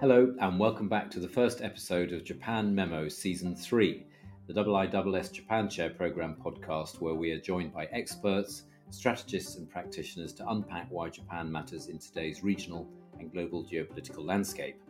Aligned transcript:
Hello, 0.00 0.32
and 0.40 0.60
welcome 0.60 0.88
back 0.88 1.10
to 1.10 1.18
the 1.18 1.28
first 1.28 1.60
episode 1.60 2.12
of 2.12 2.22
Japan 2.22 2.72
Memo 2.72 3.08
Season 3.08 3.56
3, 3.56 4.06
the 4.46 4.54
IISS 4.54 5.32
Japan 5.32 5.68
Chair 5.68 5.90
Program 5.90 6.36
podcast, 6.40 7.00
where 7.00 7.16
we 7.16 7.32
are 7.32 7.40
joined 7.40 7.74
by 7.74 7.86
experts, 7.86 8.62
strategists, 8.90 9.56
and 9.56 9.68
practitioners 9.68 10.32
to 10.34 10.48
unpack 10.50 10.86
why 10.90 11.08
Japan 11.08 11.50
matters 11.50 11.88
in 11.88 11.98
today's 11.98 12.44
regional 12.44 12.86
and 13.18 13.32
global 13.32 13.64
geopolitical 13.64 14.24
landscape. 14.24 14.80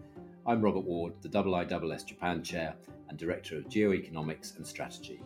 I'm 0.46 0.60
Robert 0.60 0.84
Ward, 0.84 1.14
the 1.22 1.30
IISS 1.30 2.04
Japan 2.04 2.42
Chair 2.42 2.74
and 3.08 3.18
Director 3.18 3.56
of 3.56 3.64
Geoeconomics 3.64 4.58
and 4.58 4.66
Strategy. 4.66 5.22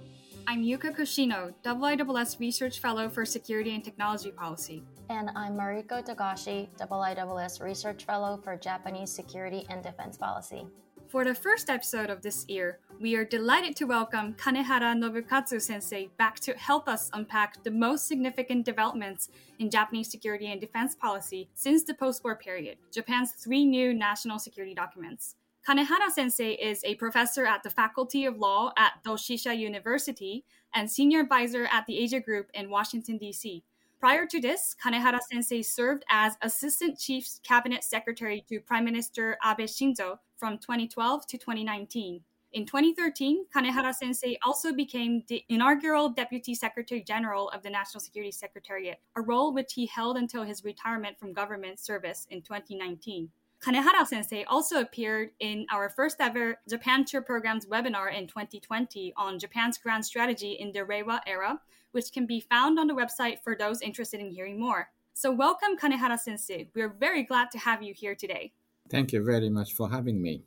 I'm 0.46 0.62
Yuka 0.62 0.96
Kushino, 0.96 1.54
IISS 1.64 2.38
Research 2.38 2.78
Fellow 2.78 3.08
for 3.08 3.24
Security 3.24 3.74
and 3.74 3.82
Technology 3.82 4.30
Policy. 4.30 4.84
And 5.12 5.30
I'm 5.36 5.58
Mariko 5.58 6.02
Togashi, 6.02 6.68
IISS 6.80 7.60
Research 7.60 8.04
Fellow 8.06 8.40
for 8.42 8.56
Japanese 8.56 9.12
Security 9.12 9.66
and 9.68 9.82
Defense 9.82 10.16
Policy. 10.16 10.66
For 11.08 11.22
the 11.22 11.34
first 11.34 11.68
episode 11.68 12.08
of 12.08 12.22
this 12.22 12.46
year, 12.48 12.78
we 12.98 13.14
are 13.16 13.24
delighted 13.26 13.76
to 13.76 13.84
welcome 13.84 14.32
Kanehara 14.32 14.96
Nobukatsu 14.96 15.60
sensei 15.60 16.08
back 16.16 16.40
to 16.40 16.54
help 16.54 16.88
us 16.88 17.10
unpack 17.12 17.62
the 17.62 17.70
most 17.70 18.08
significant 18.08 18.64
developments 18.64 19.28
in 19.58 19.68
Japanese 19.68 20.10
security 20.10 20.50
and 20.50 20.62
defense 20.62 20.94
policy 20.94 21.50
since 21.52 21.84
the 21.84 21.92
post 21.92 22.24
war 22.24 22.34
period, 22.34 22.78
Japan's 22.90 23.32
three 23.32 23.66
new 23.66 23.92
national 23.92 24.38
security 24.38 24.74
documents. 24.74 25.34
Kanehara 25.68 26.10
sensei 26.10 26.54
is 26.54 26.82
a 26.84 26.94
professor 26.94 27.44
at 27.44 27.62
the 27.62 27.70
Faculty 27.70 28.24
of 28.24 28.38
Law 28.38 28.72
at 28.78 28.94
Doshisha 29.04 29.56
University 29.56 30.46
and 30.74 30.90
senior 30.90 31.20
advisor 31.20 31.68
at 31.70 31.84
the 31.86 31.98
Asia 31.98 32.18
Group 32.18 32.50
in 32.54 32.70
Washington, 32.70 33.18
D.C. 33.18 33.62
Prior 34.02 34.26
to 34.26 34.40
this, 34.40 34.74
Kanehara 34.84 35.20
sensei 35.30 35.62
served 35.62 36.04
as 36.10 36.36
Assistant 36.42 36.98
Chief 36.98 37.24
Cabinet 37.44 37.84
Secretary 37.84 38.44
to 38.48 38.58
Prime 38.58 38.84
Minister 38.84 39.38
Abe 39.46 39.68
Shinzo 39.68 40.18
from 40.36 40.58
2012 40.58 41.24
to 41.28 41.38
2019. 41.38 42.20
In 42.52 42.66
2013, 42.66 43.44
Kanehara 43.54 43.94
sensei 43.94 44.36
also 44.44 44.72
became 44.72 45.22
the 45.28 45.44
inaugural 45.48 46.08
Deputy 46.08 46.52
Secretary 46.52 47.00
General 47.00 47.48
of 47.50 47.62
the 47.62 47.70
National 47.70 48.00
Security 48.00 48.32
Secretariat, 48.32 48.98
a 49.14 49.20
role 49.22 49.54
which 49.54 49.74
he 49.74 49.86
held 49.86 50.16
until 50.16 50.42
his 50.42 50.64
retirement 50.64 51.16
from 51.16 51.32
government 51.32 51.78
service 51.78 52.26
in 52.30 52.42
2019. 52.42 53.30
Kanehara 53.62 54.04
sensei 54.04 54.42
also 54.48 54.80
appeared 54.80 55.30
in 55.38 55.66
our 55.70 55.88
first 55.88 56.16
ever 56.18 56.58
Japan 56.68 57.04
Chair 57.04 57.22
Program's 57.22 57.64
webinar 57.66 58.12
in 58.12 58.26
2020 58.26 59.12
on 59.16 59.38
Japan's 59.38 59.78
grand 59.78 60.04
strategy 60.04 60.54
in 60.58 60.72
the 60.72 60.80
Reiwa 60.80 61.20
era, 61.28 61.60
which 61.92 62.12
can 62.12 62.26
be 62.26 62.40
found 62.40 62.80
on 62.80 62.88
the 62.88 62.94
website 62.94 63.36
for 63.44 63.54
those 63.54 63.80
interested 63.80 64.18
in 64.18 64.32
hearing 64.32 64.58
more. 64.58 64.90
So, 65.14 65.30
welcome, 65.30 65.76
Kanehara 65.76 66.18
sensei. 66.18 66.70
We 66.74 66.82
are 66.82 66.88
very 66.88 67.22
glad 67.22 67.52
to 67.52 67.58
have 67.58 67.84
you 67.84 67.94
here 67.94 68.16
today. 68.16 68.52
Thank 68.90 69.12
you 69.12 69.22
very 69.22 69.48
much 69.48 69.74
for 69.74 69.88
having 69.88 70.20
me. 70.20 70.42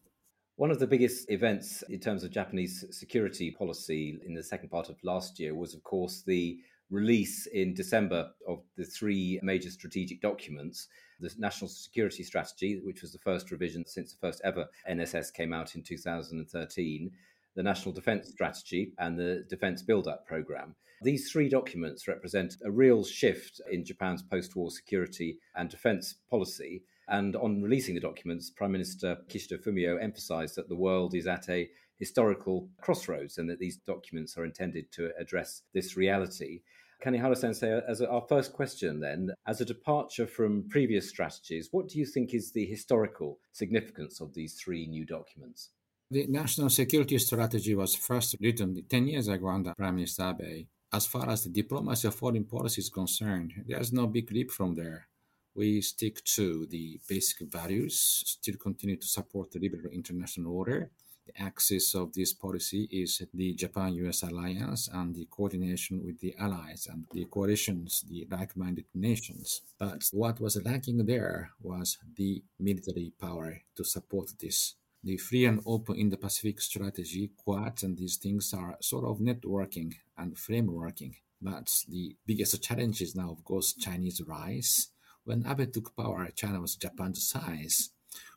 One 0.57 0.69
of 0.69 0.79
the 0.79 0.87
biggest 0.87 1.31
events 1.31 1.85
in 1.89 2.01
terms 2.01 2.25
of 2.25 2.31
Japanese 2.31 2.83
security 2.91 3.49
policy 3.49 4.19
in 4.25 4.33
the 4.33 4.43
second 4.43 4.67
part 4.67 4.89
of 4.89 4.97
last 5.05 5.39
year 5.39 5.55
was, 5.55 5.73
of 5.73 5.83
course, 5.83 6.21
the 6.27 6.57
release 6.91 7.47
in 7.47 7.73
December 7.73 8.29
of 8.45 8.61
the 8.75 8.83
three 8.83 9.39
major 9.41 9.69
strategic 9.69 10.21
documents 10.21 10.89
the 11.19 11.33
National 11.37 11.67
Security 11.67 12.23
Strategy, 12.23 12.81
which 12.83 13.01
was 13.01 13.11
the 13.11 13.19
first 13.19 13.51
revision 13.51 13.85
since 13.85 14.13
the 14.13 14.19
first 14.19 14.41
ever 14.43 14.67
NSS 14.89 15.33
came 15.33 15.53
out 15.53 15.75
in 15.75 15.83
2013, 15.83 17.11
the 17.55 17.63
National 17.63 17.93
Defence 17.93 18.29
Strategy, 18.29 18.93
and 18.99 19.17
the 19.17 19.45
Defence 19.49 19.81
Build 19.81 20.07
Up 20.07 20.25
Programme. 20.25 20.75
These 21.01 21.31
three 21.31 21.49
documents 21.49 22.07
represent 22.07 22.55
a 22.63 22.71
real 22.71 23.03
shift 23.03 23.61
in 23.69 23.85
Japan's 23.85 24.23
post 24.23 24.55
war 24.55 24.71
security 24.71 25.37
and 25.55 25.69
defence 25.69 26.15
policy. 26.29 26.83
And 27.07 27.35
on 27.35 27.61
releasing 27.61 27.95
the 27.95 28.01
documents, 28.01 28.49
Prime 28.49 28.71
Minister 28.71 29.17
Kishida 29.29 29.61
Fumio 29.61 30.01
emphasised 30.01 30.55
that 30.55 30.69
the 30.69 30.75
world 30.75 31.13
is 31.13 31.27
at 31.27 31.47
a 31.49 31.69
historical 31.97 32.67
crossroads 32.81 33.37
and 33.37 33.49
that 33.49 33.59
these 33.59 33.77
documents 33.77 34.37
are 34.37 34.45
intended 34.45 34.91
to 34.93 35.11
address 35.19 35.61
this 35.73 35.95
reality. 35.95 36.61
Kanehara 37.05 37.37
sensei, 37.37 37.81
as 37.87 38.01
our 38.01 38.25
first 38.27 38.51
question, 38.51 38.99
then, 38.99 39.31
as 39.45 39.61
a 39.61 39.65
departure 39.65 40.25
from 40.25 40.67
previous 40.69 41.07
strategies, 41.07 41.69
what 41.71 41.87
do 41.87 41.99
you 41.99 42.05
think 42.05 42.33
is 42.33 42.51
the 42.51 42.65
historical 42.65 43.37
significance 43.51 44.21
of 44.21 44.33
these 44.33 44.55
three 44.55 44.87
new 44.87 45.05
documents? 45.05 45.69
The 46.09 46.25
national 46.25 46.69
security 46.69 47.19
strategy 47.19 47.75
was 47.75 47.93
first 47.93 48.35
written 48.41 48.83
10 48.89 49.07
years 49.07 49.27
ago 49.27 49.49
under 49.49 49.75
Prime 49.75 49.95
Minister 49.95 50.33
Abe. 50.39 50.65
As 50.91 51.05
far 51.05 51.29
as 51.29 51.43
the 51.43 51.49
diplomacy 51.49 52.07
of 52.07 52.15
foreign 52.15 52.45
policy 52.45 52.81
is 52.81 52.89
concerned, 52.89 53.53
there's 53.67 53.93
no 53.93 54.07
big 54.07 54.31
leap 54.31 54.49
from 54.49 54.73
there. 54.73 55.07
We 55.53 55.81
stick 55.81 56.23
to 56.35 56.65
the 56.65 56.99
basic 57.07 57.51
values, 57.51 58.23
still 58.25 58.55
continue 58.55 58.97
to 58.97 59.07
support 59.07 59.51
the 59.51 59.59
liberal 59.59 59.91
international 59.91 60.53
order, 60.53 60.89
the 61.25 61.41
axis 61.41 61.95
of 61.95 62.13
this 62.13 62.33
policy 62.33 62.87
is 62.91 63.21
the 63.33 63.53
Japan 63.53 63.93
US 63.95 64.23
alliance 64.23 64.89
and 64.91 65.15
the 65.15 65.27
coordination 65.29 66.03
with 66.05 66.19
the 66.19 66.35
allies 66.39 66.87
and 66.91 67.05
the 67.11 67.25
coalitions, 67.25 68.03
the 68.09 68.27
like 68.29 68.55
minded 68.55 68.85
nations. 68.93 69.61
But 69.79 70.03
what 70.11 70.39
was 70.39 70.61
lacking 70.63 71.05
there 71.05 71.51
was 71.61 71.97
the 72.15 72.43
military 72.59 73.13
power 73.19 73.61
to 73.75 73.83
support 73.83 74.31
this. 74.39 74.75
The 75.03 75.17
free 75.17 75.45
and 75.45 75.61
open 75.65 75.97
Indo 75.97 76.17
Pacific 76.17 76.59
strategy, 76.59 77.31
Quads, 77.37 77.83
and 77.83 77.97
these 77.97 78.17
things 78.17 78.53
are 78.53 78.77
sort 78.81 79.05
of 79.05 79.19
networking 79.19 79.93
and 80.17 80.35
frameworking. 80.35 81.15
But 81.41 81.71
the 81.87 82.15
biggest 82.25 82.63
challenge 82.63 83.01
is 83.01 83.15
now, 83.15 83.31
of 83.31 83.43
course, 83.43 83.73
Chinese 83.73 84.21
rise. 84.25 84.89
When 85.23 85.45
Abe 85.45 85.71
took 85.71 85.95
power, 85.95 86.29
China 86.35 86.59
was 86.59 86.75
Japan's 86.75 87.27
size. 87.27 87.91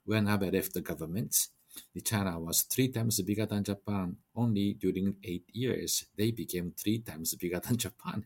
When 0.05 0.29
Abe 0.29 0.53
left 0.53 0.75
the 0.75 0.81
government, 0.81 1.49
the 1.95 2.01
China 2.01 2.39
was 2.39 2.63
three 2.63 2.89
times 2.89 3.21
bigger 3.23 3.47
than 3.47 3.65
Japan. 3.65 4.17
Only 4.35 4.75
during 4.75 5.17
eight 5.25 5.45
years, 5.53 6.05
they 6.17 6.31
became 6.31 6.73
three 6.77 6.99
times 6.99 7.35
bigger 7.35 7.61
than 7.61 7.77
Japan. 7.77 8.25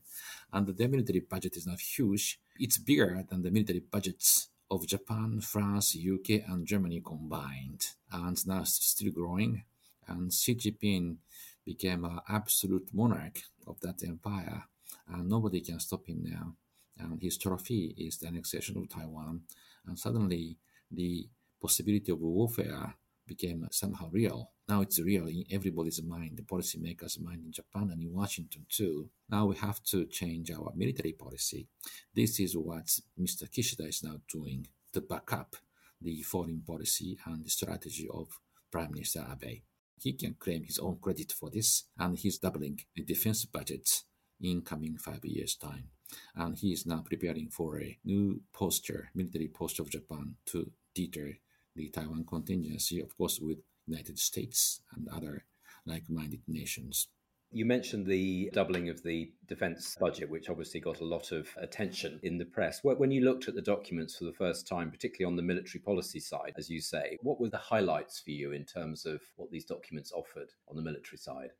And 0.52 0.66
the 0.66 0.88
military 0.88 1.20
budget 1.20 1.56
is 1.56 1.66
not 1.66 1.80
huge. 1.80 2.40
It's 2.58 2.78
bigger 2.78 3.24
than 3.28 3.42
the 3.42 3.50
military 3.50 3.80
budgets 3.80 4.48
of 4.70 4.86
Japan, 4.86 5.40
France, 5.40 5.96
UK, 5.96 6.48
and 6.48 6.66
Germany 6.66 7.02
combined. 7.04 7.86
And 8.10 8.46
now 8.46 8.60
it's 8.60 8.84
still 8.84 9.12
growing. 9.12 9.64
And 10.08 10.32
Xi 10.32 10.54
Jinping 10.54 11.16
became 11.64 12.04
an 12.04 12.20
absolute 12.28 12.88
monarch 12.92 13.42
of 13.66 13.80
that 13.80 14.02
empire. 14.04 14.64
And 15.08 15.28
nobody 15.28 15.60
can 15.60 15.78
stop 15.80 16.06
him 16.06 16.24
now. 16.24 16.54
And 16.98 17.20
his 17.20 17.38
trophy 17.38 17.94
is 17.98 18.18
the 18.18 18.28
annexation 18.28 18.76
of 18.78 18.88
Taiwan. 18.88 19.42
And 19.86 19.98
suddenly, 19.98 20.56
the 20.90 21.28
possibility 21.60 22.12
of 22.12 22.20
warfare 22.20 22.94
became 23.26 23.66
somehow 23.70 24.08
real. 24.10 24.50
Now 24.68 24.80
it's 24.80 25.00
real 25.00 25.26
in 25.26 25.44
everybody's 25.50 26.02
mind, 26.02 26.36
the 26.36 26.42
policymakers' 26.42 27.20
mind 27.20 27.42
in 27.44 27.52
Japan 27.52 27.90
and 27.92 28.02
in 28.02 28.12
Washington 28.12 28.66
too. 28.68 29.10
Now 29.28 29.46
we 29.46 29.56
have 29.56 29.82
to 29.84 30.06
change 30.06 30.50
our 30.50 30.72
military 30.74 31.12
policy. 31.12 31.68
This 32.14 32.40
is 32.40 32.56
what 32.56 32.86
Mr. 33.20 33.48
Kishida 33.50 33.88
is 33.88 34.02
now 34.02 34.20
doing 34.30 34.66
to 34.92 35.00
back 35.00 35.32
up 35.32 35.56
the 36.00 36.22
foreign 36.22 36.62
policy 36.66 37.18
and 37.26 37.44
the 37.44 37.50
strategy 37.50 38.08
of 38.12 38.28
Prime 38.70 38.92
Minister 38.92 39.24
Abe. 39.30 39.62
He 40.00 40.12
can 40.14 40.34
claim 40.34 40.64
his 40.64 40.78
own 40.78 40.98
credit 41.00 41.32
for 41.32 41.48
this, 41.48 41.84
and 41.96 42.18
he's 42.18 42.38
doubling 42.38 42.80
the 42.96 43.04
defense 43.04 43.44
budget 43.44 44.02
in 44.40 44.62
coming 44.62 44.96
five 44.96 45.24
years' 45.24 45.54
time. 45.54 45.90
And 46.34 46.58
he 46.58 46.72
is 46.72 46.86
now 46.86 47.04
preparing 47.08 47.48
for 47.50 47.80
a 47.80 47.98
new 48.04 48.42
posture, 48.52 49.10
military 49.14 49.48
posture 49.48 49.82
of 49.82 49.90
Japan 49.90 50.34
to 50.46 50.72
deter 50.94 51.34
the 51.74 51.88
Taiwan 51.90 52.24
contingency, 52.24 53.00
of 53.00 53.16
course, 53.16 53.40
with 53.40 53.58
United 53.86 54.18
States 54.18 54.80
and 54.94 55.08
other 55.08 55.44
like-minded 55.86 56.42
nations. 56.46 57.08
You 57.54 57.66
mentioned 57.66 58.06
the 58.06 58.48
doubling 58.54 58.88
of 58.88 59.02
the 59.02 59.30
defense 59.46 59.94
budget, 60.00 60.30
which 60.30 60.48
obviously 60.48 60.80
got 60.80 61.00
a 61.00 61.04
lot 61.04 61.32
of 61.32 61.48
attention 61.58 62.18
in 62.22 62.38
the 62.38 62.46
press. 62.46 62.80
When 62.82 63.10
you 63.10 63.22
looked 63.22 63.46
at 63.46 63.54
the 63.54 63.60
documents 63.60 64.16
for 64.16 64.24
the 64.24 64.32
first 64.32 64.66
time, 64.66 64.90
particularly 64.90 65.30
on 65.30 65.36
the 65.36 65.42
military 65.42 65.80
policy 65.80 66.18
side, 66.18 66.54
as 66.56 66.70
you 66.70 66.80
say, 66.80 67.18
what 67.20 67.38
were 67.38 67.50
the 67.50 67.58
highlights 67.58 68.20
for 68.20 68.30
you 68.30 68.52
in 68.52 68.64
terms 68.64 69.04
of 69.04 69.20
what 69.36 69.50
these 69.50 69.66
documents 69.66 70.12
offered 70.12 70.48
on 70.66 70.76
the 70.76 70.82
military 70.82 71.18
side? 71.18 71.50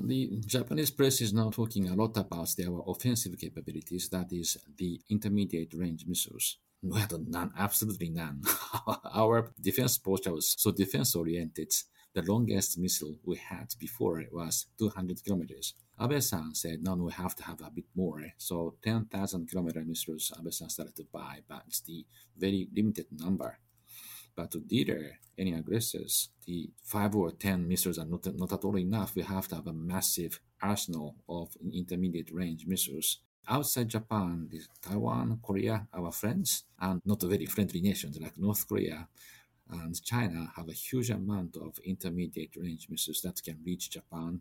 The 0.00 0.40
Japanese 0.46 0.92
press 0.92 1.20
is 1.20 1.32
now 1.32 1.50
talking 1.50 1.88
a 1.88 1.96
lot 1.96 2.16
about 2.16 2.54
their 2.56 2.70
offensive 2.86 3.36
capabilities, 3.36 4.08
that 4.10 4.32
is, 4.32 4.56
the 4.78 5.00
intermediate 5.10 5.74
range 5.74 6.04
missiles. 6.06 6.58
We 6.82 6.98
had 6.98 7.12
none, 7.28 7.52
absolutely 7.58 8.08
none. 8.08 8.42
Our 9.14 9.52
defense 9.60 9.98
posture 9.98 10.32
was 10.32 10.54
so 10.58 10.70
defense 10.70 11.14
oriented. 11.14 11.72
The 12.14 12.22
longest 12.22 12.78
missile 12.78 13.16
we 13.24 13.36
had 13.36 13.74
before 13.78 14.24
was 14.32 14.66
200 14.78 15.22
kilometers. 15.22 15.74
Abe-san 16.00 16.54
said, 16.54 16.82
no, 16.82 16.94
we 16.94 17.12
have 17.12 17.36
to 17.36 17.44
have 17.44 17.60
a 17.60 17.70
bit 17.70 17.84
more. 17.94 18.24
So 18.38 18.76
10,000 18.82 19.48
kilometer 19.48 19.84
missiles 19.84 20.32
Abe-san 20.38 20.70
started 20.70 20.96
to 20.96 21.04
buy, 21.12 21.40
but 21.46 21.62
it's 21.66 21.82
the 21.82 22.06
very 22.36 22.68
limited 22.74 23.06
number. 23.12 23.58
But 24.34 24.50
to 24.52 24.60
deter 24.60 25.18
any 25.36 25.52
aggressors, 25.52 26.30
the 26.46 26.70
five 26.82 27.14
or 27.14 27.30
10 27.30 27.68
missiles 27.68 27.98
are 27.98 28.06
not, 28.06 28.26
not 28.36 28.52
at 28.52 28.64
all 28.64 28.78
enough. 28.78 29.14
We 29.14 29.22
have 29.22 29.48
to 29.48 29.56
have 29.56 29.66
a 29.66 29.72
massive 29.72 30.40
arsenal 30.62 31.16
of 31.28 31.54
intermediate 31.72 32.30
range 32.32 32.66
missiles 32.66 33.18
outside 33.48 33.88
Japan, 33.88 34.48
Taiwan, 34.82 35.40
Korea, 35.42 35.86
our 35.92 36.12
friends, 36.12 36.64
and 36.80 37.00
not 37.04 37.22
very 37.22 37.46
friendly 37.46 37.80
nations 37.80 38.18
like 38.20 38.38
North 38.38 38.66
Korea, 38.68 39.08
And 39.72 40.02
China 40.02 40.52
have 40.56 40.68
a 40.68 40.72
huge 40.72 41.10
amount 41.10 41.56
of 41.56 41.78
intermediate 41.84 42.56
range 42.56 42.88
missiles 42.90 43.20
that 43.22 43.42
can 43.42 43.58
reach 43.64 43.90
Japan, 43.90 44.40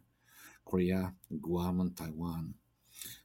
Korea, 0.66 1.14
Guam, 1.42 1.80
and 1.82 1.96
Taiwan. 1.96 2.56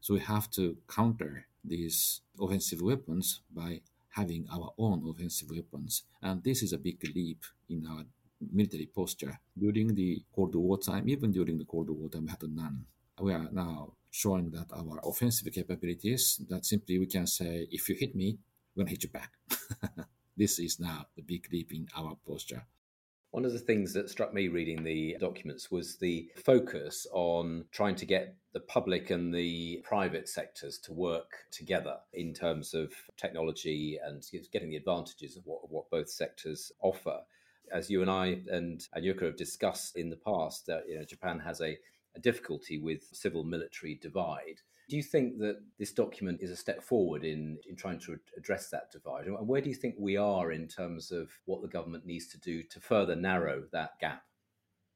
So 0.01 0.15
we 0.15 0.21
have 0.21 0.51
to 0.53 0.77
counter 0.89 1.47
these 1.65 2.21
offensive 2.39 2.83
weapons 2.83 3.41
by 3.51 3.81
having 4.11 4.47
our 4.53 4.73
own 4.79 5.03
offensive 5.09 5.51
weapons. 5.51 6.05
And 6.23 6.43
this 6.45 6.63
is 6.63 6.73
a 6.73 6.79
big 6.79 7.03
leap 7.15 7.43
in 7.69 7.87
our 7.87 8.05
military 8.53 8.87
posture. 8.87 9.41
During 9.59 9.95
the 9.95 10.23
Cold 10.35 10.55
War 10.55 10.79
time, 10.79 11.09
even 11.09 11.33
during 11.33 11.59
the 11.59 11.65
Cold 11.65 11.89
War 11.91 12.09
time, 12.09 12.25
we 12.25 12.31
had 12.31 12.43
none. 12.43 12.85
We 13.21 13.33
are 13.33 13.49
now 13.51 13.95
showing 14.15 14.49
that 14.53 14.73
our 14.73 15.01
offensive 15.03 15.53
capabilities, 15.53 16.41
that 16.49 16.65
simply 16.65 17.01
we 17.01 17.07
can 17.07 17.27
say, 17.27 17.67
if 17.73 17.89
you 17.89 17.97
hit 17.99 18.15
me, 18.15 18.39
we're 18.75 18.85
going 18.85 18.87
to 18.87 18.93
hit 18.93 19.03
you 19.03 19.09
back. 19.09 19.33
this 20.37 20.61
is 20.61 20.79
now 20.79 21.05
the 21.17 21.23
big 21.23 21.49
leap 21.53 21.73
in 21.73 21.89
our 21.97 22.17
posture. 22.25 22.65
One 23.33 23.45
of 23.45 23.53
the 23.53 23.59
things 23.59 23.93
that 23.95 24.09
struck 24.09 24.33
me 24.33 24.47
reading 24.47 24.85
the 24.85 25.17
documents 25.19 25.69
was 25.69 25.97
the 25.97 26.31
focus 26.37 27.09
on 27.13 27.65
trying 27.73 27.97
to 27.97 28.07
get 28.07 28.37
the 28.53 28.61
public 28.61 29.11
and 29.11 29.35
the 29.35 29.83
private 29.83 30.29
sectors 30.29 30.79
to 30.85 30.93
work 30.93 31.33
together 31.51 31.97
in 32.13 32.33
terms 32.33 32.73
of 32.73 32.93
technology 33.17 33.99
and 34.01 34.23
getting 34.53 34.71
the 34.71 34.77
advantages 34.77 35.37
of 35.37 35.43
what, 35.45 35.69
what 35.73 35.91
both 35.91 36.09
sectors 36.09 36.71
offer. 36.81 37.19
As 37.73 37.91
you 37.91 38.01
and 38.01 38.11
I 38.11 38.43
and, 38.49 38.87
and 38.93 39.05
Yuka 39.05 39.23
have 39.23 39.37
discussed 39.37 39.97
in 39.97 40.09
the 40.09 40.21
past, 40.25 40.67
that 40.67 40.85
you 40.89 40.99
know, 40.99 41.05
Japan 41.05 41.41
has 41.41 41.61
a, 41.61 41.77
a 42.17 42.21
difficulty 42.21 42.79
with 42.79 43.03
civil 43.13 43.45
military 43.45 43.95
divide. 43.95 44.61
Do 44.89 44.97
you 44.97 45.03
think 45.03 45.39
that 45.39 45.63
this 45.79 45.93
document 45.93 46.41
is 46.43 46.51
a 46.51 46.57
step 46.57 46.83
forward 46.83 47.25
in, 47.25 47.59
in 47.69 47.75
trying 47.75 48.01
to 48.01 48.19
address 48.37 48.69
that 48.71 48.93
divide? 48.93 49.27
And 49.27 49.49
where 49.49 49.63
do 49.63 49.71
you 49.71 49.75
think 49.75 49.95
we 49.99 50.17
are 50.17 50.53
in 50.53 50.69
terms 50.69 51.11
of 51.11 51.31
what 51.47 51.63
the 51.63 51.69
government 51.69 52.05
needs 52.05 52.27
to 52.29 52.39
do 52.39 52.63
to 52.65 52.81
further 52.81 53.17
narrow 53.17 53.65
that 53.73 53.99
gap? 53.99 54.25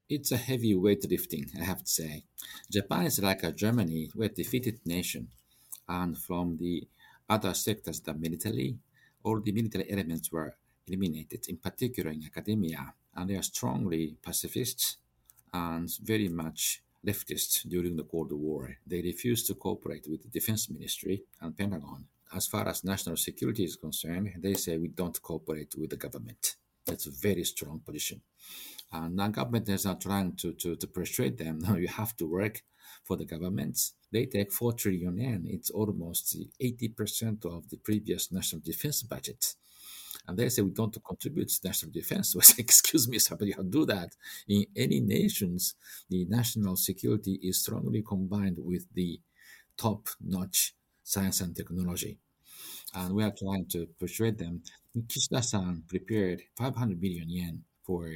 It's 0.07 0.31
a 0.31 0.37
heavy 0.37 0.75
weightlifting, 0.75 1.59
I 1.59 1.63
have 1.63 1.83
to 1.83 1.89
say. 1.89 2.23
Japan 2.71 3.05
is 3.05 3.19
like 3.19 3.43
a 3.43 3.51
Germany, 3.51 4.09
we're 4.15 4.25
a 4.25 4.29
defeated 4.29 4.79
nation. 4.85 5.29
And 5.87 6.17
from 6.17 6.57
the 6.57 6.87
other 7.27 7.53
sectors, 7.53 7.99
the 7.99 8.13
military, 8.13 8.77
all 9.23 9.39
the 9.39 9.51
military 9.51 9.91
elements 9.91 10.31
were 10.31 10.55
eliminated, 10.87 11.45
in 11.47 11.57
particular 11.57 12.11
in 12.11 12.23
academia. 12.23 12.93
And 13.15 13.29
they 13.29 13.35
are 13.35 13.43
strongly 13.43 14.17
pacifists 14.21 14.97
and 15.53 15.89
very 16.01 16.27
much 16.27 16.81
leftists 17.05 17.67
during 17.67 17.95
the 17.95 18.03
Cold 18.03 18.31
War. 18.31 18.75
They 18.85 19.01
refused 19.01 19.47
to 19.47 19.55
cooperate 19.55 20.07
with 20.09 20.23
the 20.23 20.29
Defense 20.29 20.69
Ministry 20.69 21.23
and 21.41 21.57
Pentagon. 21.57 22.05
As 22.33 22.47
far 22.47 22.67
as 22.67 22.83
national 22.83 23.17
security 23.17 23.63
is 23.63 23.75
concerned, 23.75 24.33
they 24.39 24.53
say 24.53 24.77
we 24.77 24.89
don't 24.89 25.21
cooperate 25.21 25.73
with 25.77 25.89
the 25.89 25.97
government. 25.97 26.55
That's 26.85 27.07
a 27.07 27.11
very 27.11 27.43
strong 27.43 27.81
position. 27.85 28.21
And 28.91 29.17
the 29.17 29.27
government 29.27 29.69
is 29.69 29.85
not 29.85 30.01
trying 30.01 30.35
to, 30.37 30.53
to, 30.53 30.75
to 30.75 30.87
persuade 30.87 31.37
them, 31.37 31.59
no, 31.67 31.75
you 31.75 31.87
have 31.87 32.15
to 32.17 32.25
work 32.25 32.63
for 33.03 33.17
the 33.17 33.25
governments. 33.25 33.93
They 34.11 34.25
take 34.25 34.51
4 34.51 34.73
trillion 34.73 35.17
yen. 35.17 35.45
It's 35.47 35.69
almost 35.69 36.35
80% 36.61 37.45
of 37.45 37.69
the 37.69 37.77
previous 37.77 38.31
national 38.31 38.61
defense 38.63 39.03
budget. 39.03 39.55
And 40.29 40.37
they 40.37 40.47
say 40.49 40.61
we 40.61 40.69
don't 40.69 40.95
contribute 41.03 41.49
to 41.49 41.67
national 41.67 41.91
defense. 41.91 42.35
We 42.35 42.43
say, 42.43 42.59
excuse 42.59 43.07
me, 43.07 43.17
sir, 43.17 43.29
somebody 43.29 43.51
how 43.51 43.63
do 43.63 43.83
that. 43.87 44.15
In 44.47 44.63
any 44.75 44.99
nations, 44.99 45.73
the 46.07 46.25
national 46.25 46.75
security 46.75 47.39
is 47.41 47.61
strongly 47.61 48.03
combined 48.03 48.57
with 48.59 48.85
the 48.93 49.19
top-notch 49.75 50.75
science 51.03 51.41
and 51.41 51.55
technology. 51.55 52.19
And 52.93 53.15
we 53.15 53.23
are 53.23 53.33
trying 53.35 53.65
to 53.69 53.87
persuade 53.99 54.37
them. 54.37 54.61
Kishida-san 54.95 55.83
prepared 55.87 56.43
500 56.55 57.01
million 57.01 57.27
yen 57.27 57.63
for 57.83 58.13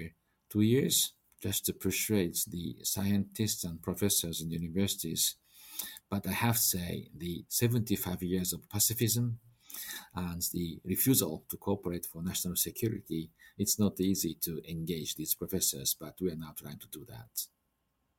two 0.52 0.62
years 0.62 1.14
just 1.42 1.66
to 1.66 1.74
persuade 1.74 2.36
the 2.48 2.76
scientists 2.84 3.64
and 3.64 3.82
professors 3.82 4.40
in 4.40 4.50
the 4.50 4.56
universities. 4.56 5.36
But 6.12 6.28
I 6.28 6.34
have 6.34 6.58
to 6.58 6.62
say, 6.62 7.08
the 7.18 7.44
75 7.50 8.22
years 8.22 8.54
of 8.54 8.70
pacifism 8.70 9.40
and 10.16 10.42
the 10.54 10.80
refusal 10.86 11.44
to 11.50 11.58
cooperate 11.58 12.06
for 12.06 12.22
national 12.22 12.56
security, 12.56 13.32
it's 13.58 13.80
not 13.80 14.00
easy 14.00 14.36
to 14.42 14.62
engage 14.70 15.16
these 15.16 15.36
professors, 15.36 15.96
but 16.00 16.16
we 16.22 16.32
are 16.32 16.36
now 16.36 16.54
trying 16.58 16.80
to 16.80 16.88
do 16.88 17.06
that. 17.10 17.48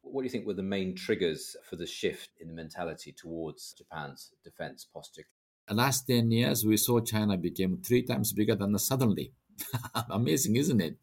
What 0.03 0.23
do 0.23 0.25
you 0.25 0.31
think 0.31 0.47
were 0.47 0.55
the 0.55 0.63
main 0.63 0.95
triggers 0.95 1.57
for 1.69 1.77
the 1.77 1.87
shift 1.87 2.31
in 2.41 2.49
the 2.49 2.55
mentality 2.55 3.13
towards 3.13 3.73
Japan's 3.73 4.33
defense 4.45 4.87
posture? 4.93 5.25
The 5.67 5.75
last 5.75 6.07
10 6.07 6.31
years, 6.31 6.65
we 6.65 6.77
saw 6.77 7.01
China 7.01 7.39
became 7.39 7.79
three 7.79 8.03
times 8.03 8.33
bigger 8.33 8.55
than 8.55 8.79
suddenly. 8.79 9.33
Amazing, 10.11 10.57
isn't 10.57 10.81
it? 10.81 10.99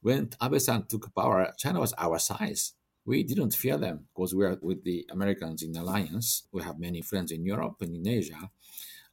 When 0.00 0.30
Abe-san 0.42 0.86
took 0.86 1.14
power, 1.14 1.52
China 1.58 1.80
was 1.80 1.92
our 1.98 2.18
size. 2.18 2.72
We 3.04 3.22
didn't 3.22 3.54
fear 3.54 3.76
them 3.76 4.06
because 4.14 4.34
we 4.34 4.44
are 4.44 4.58
with 4.62 4.84
the 4.84 5.06
Americans 5.10 5.62
in 5.62 5.76
alliance. 5.76 6.48
We 6.50 6.62
have 6.62 6.78
many 6.78 7.02
friends 7.02 7.30
in 7.30 7.44
Europe 7.44 7.76
and 7.80 7.94
in 7.94 8.08
Asia 8.08 8.50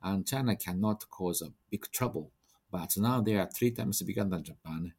and 0.04 0.28
China 0.28 0.56
cannot 0.56 1.10
cause 1.10 1.42
a 1.42 1.52
big 1.72 1.90
trouble. 1.92 2.32
But 2.72 2.94
now 2.98 3.22
they 3.22 3.36
are 3.36 3.50
three 3.50 3.72
times 3.72 4.02
bigger 4.02 4.24
than 4.24 4.44
Japan. 4.44 4.94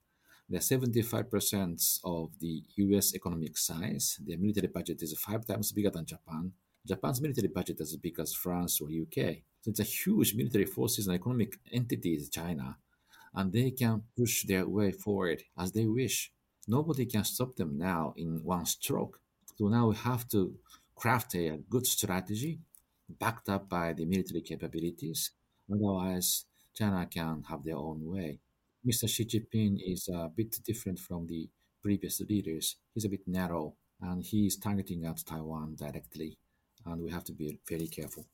They're 0.48 0.60
75% 0.60 2.00
of 2.04 2.38
the 2.38 2.62
US 2.76 3.14
economic 3.14 3.56
size. 3.56 4.18
Their 4.26 4.38
military 4.38 4.68
budget 4.68 5.02
is 5.02 5.18
five 5.18 5.46
times 5.46 5.72
bigger 5.72 5.90
than 5.90 6.06
Japan. 6.06 6.52
Japan's 6.86 7.20
military 7.20 7.48
budget 7.48 7.80
is 7.80 7.92
as 7.92 7.96
big 7.96 8.18
as 8.20 8.34
France 8.34 8.80
or 8.80 8.88
UK. 8.88 9.38
So 9.62 9.70
it's 9.70 9.80
a 9.80 9.84
huge 9.84 10.34
military 10.34 10.66
forces 10.66 11.06
and 11.06 11.16
economic 11.16 11.58
entities, 11.72 12.28
China, 12.28 12.76
and 13.34 13.52
they 13.52 13.70
can 13.70 14.02
push 14.16 14.44
their 14.44 14.68
way 14.68 14.92
forward 14.92 15.42
as 15.58 15.72
they 15.72 15.86
wish. 15.86 16.30
Nobody 16.68 17.06
can 17.06 17.24
stop 17.24 17.56
them 17.56 17.78
now 17.78 18.12
in 18.16 18.44
one 18.44 18.66
stroke. 18.66 19.20
So 19.56 19.68
now 19.68 19.88
we 19.88 19.96
have 19.96 20.28
to 20.28 20.54
craft 20.94 21.34
a 21.34 21.58
good 21.68 21.86
strategy 21.86 22.60
backed 23.18 23.48
up 23.48 23.68
by 23.68 23.92
the 23.92 24.04
military 24.04 24.40
capabilities. 24.40 25.30
Otherwise, 25.70 26.46
China 26.74 27.06
can 27.06 27.42
have 27.48 27.64
their 27.64 27.76
own 27.76 28.00
way. 28.04 28.40
Mr. 28.86 29.08
Xi 29.08 29.24
Jinping 29.24 29.78
is 29.84 30.08
a 30.08 30.30
bit 30.34 30.56
different 30.64 30.98
from 30.98 31.26
the 31.26 31.48
previous 31.82 32.20
leaders. 32.20 32.76
He's 32.92 33.04
a 33.04 33.08
bit 33.08 33.26
narrow 33.26 33.76
and 34.00 34.22
he 34.22 34.46
is 34.46 34.56
targeting 34.56 35.04
at 35.04 35.24
Taiwan 35.24 35.76
directly, 35.76 36.36
and 36.84 37.00
we 37.00 37.10
have 37.10 37.24
to 37.24 37.32
be 37.32 37.60
very 37.68 37.86
careful. 37.86 38.26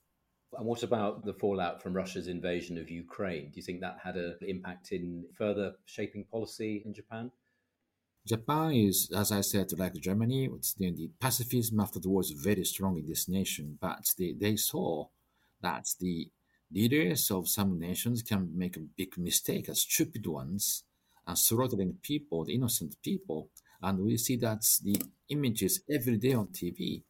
And 0.57 0.67
what 0.67 0.83
about 0.83 1.25
the 1.25 1.35
fallout 1.35 1.81
from 1.81 1.95
Russia's 1.95 2.27
invasion 2.27 2.77
of 2.77 2.91
Ukraine? 2.91 3.51
Do 3.51 3.57
you 3.57 3.63
think 3.63 3.81
that 3.81 3.99
had 4.03 4.17
an 4.17 4.37
impact 4.43 4.91
in 4.91 5.25
further 5.37 5.75
shaping 5.85 6.25
policy 6.25 6.83
in 6.85 6.93
Japan? 6.93 7.31
Japan 8.27 8.73
is, 8.73 9.11
as 9.17 9.33
I 9.33 9.41
said, 9.41 9.73
like 9.79 9.95
Germany, 9.95 10.49
the, 10.77 10.91
the 10.93 11.11
pacifism 11.19 11.81
after 11.81 11.99
the 11.99 12.09
war 12.09 12.21
is 12.21 12.31
very 12.31 12.65
strong 12.65 12.99
in 12.99 13.07
this 13.07 13.29
nation, 13.29 13.79
but 13.81 14.05
they, 14.19 14.35
they 14.39 14.57
saw 14.57 15.07
that 15.63 15.87
the 15.99 16.31
leaders 16.73 17.31
of 17.31 17.49
some 17.49 17.79
nations 17.79 18.23
can 18.23 18.51
make 18.57 18.77
a 18.77 18.81
big 18.97 19.17
mistake, 19.19 19.69
a 19.69 19.75
stupid 19.75 20.27
ones, 20.27 20.85
and 21.27 21.39
slaughtering 21.39 21.97
people, 22.03 22.45
the 22.45 22.55
innocent 22.55 22.97
people. 23.03 23.51
And 23.83 23.99
we 24.01 24.17
see 24.19 24.37
that 24.37 24.63
the 24.83 25.01
images 25.31 25.81
every 25.91 26.19
day 26.19 26.35
on 26.35 26.49
TV. 26.49 27.03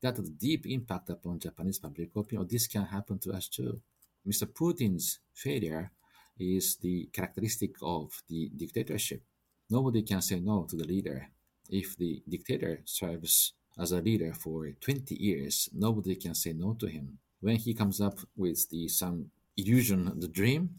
That 0.00 0.16
has 0.16 0.30
deep 0.30 0.66
impact 0.66 1.10
upon 1.10 1.40
Japanese 1.40 1.80
public 1.80 2.10
opinion. 2.14 2.42
Oh, 2.44 2.48
this 2.48 2.68
can 2.68 2.84
happen 2.84 3.18
to 3.20 3.32
us 3.32 3.48
too. 3.48 3.80
Mr. 4.26 4.46
Putin's 4.46 5.18
failure 5.34 5.90
is 6.38 6.76
the 6.76 7.08
characteristic 7.12 7.74
of 7.82 8.22
the 8.28 8.50
dictatorship 8.56 9.22
Nobody 9.70 10.02
can 10.02 10.22
say 10.22 10.40
no 10.40 10.64
to 10.64 10.76
the 10.76 10.84
leader. 10.86 11.28
If 11.70 11.96
the 11.96 12.22
dictator 12.28 12.82
serves 12.84 13.54
as 13.78 13.92
a 13.92 14.00
leader 14.00 14.32
for 14.34 14.70
20 14.80 15.14
years, 15.14 15.68
nobody 15.72 16.16
can 16.16 16.34
say 16.34 16.52
no 16.52 16.74
to 16.74 16.86
him. 16.86 17.18
When 17.40 17.56
he 17.56 17.74
comes 17.74 18.00
up 18.00 18.18
with 18.36 18.68
the 18.70 18.88
some 18.88 19.30
illusion, 19.56 20.12
the 20.18 20.28
dream, 20.28 20.70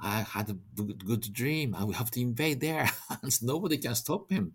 I 0.00 0.20
had 0.20 0.50
a 0.50 0.82
good 0.82 1.32
dream. 1.32 1.74
I 1.74 1.84
will 1.84 1.94
have 1.94 2.10
to 2.12 2.20
invade 2.20 2.60
there, 2.60 2.90
and 3.22 3.42
nobody 3.42 3.78
can 3.78 3.94
stop 3.94 4.30
him. 4.30 4.52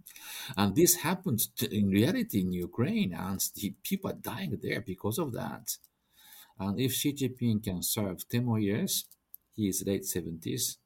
And 0.55 0.75
this 0.75 0.95
happened 0.95 1.39
to, 1.57 1.75
in 1.75 1.89
reality 1.89 2.41
in 2.41 2.51
Ukraine, 2.51 3.13
and 3.13 3.39
the 3.55 3.73
people 3.83 4.11
are 4.11 4.13
dying 4.13 4.57
there 4.61 4.81
because 4.81 5.17
of 5.17 5.33
that. 5.33 5.77
And 6.59 6.79
if 6.79 6.93
Xi 6.93 7.13
Jinping 7.13 7.63
can 7.63 7.83
serve 7.83 8.27
10 8.27 8.45
more 8.45 8.59
years, 8.59 9.05
he 9.55 9.67
is 9.67 9.83
late 9.85 10.03
70s, 10.03 10.77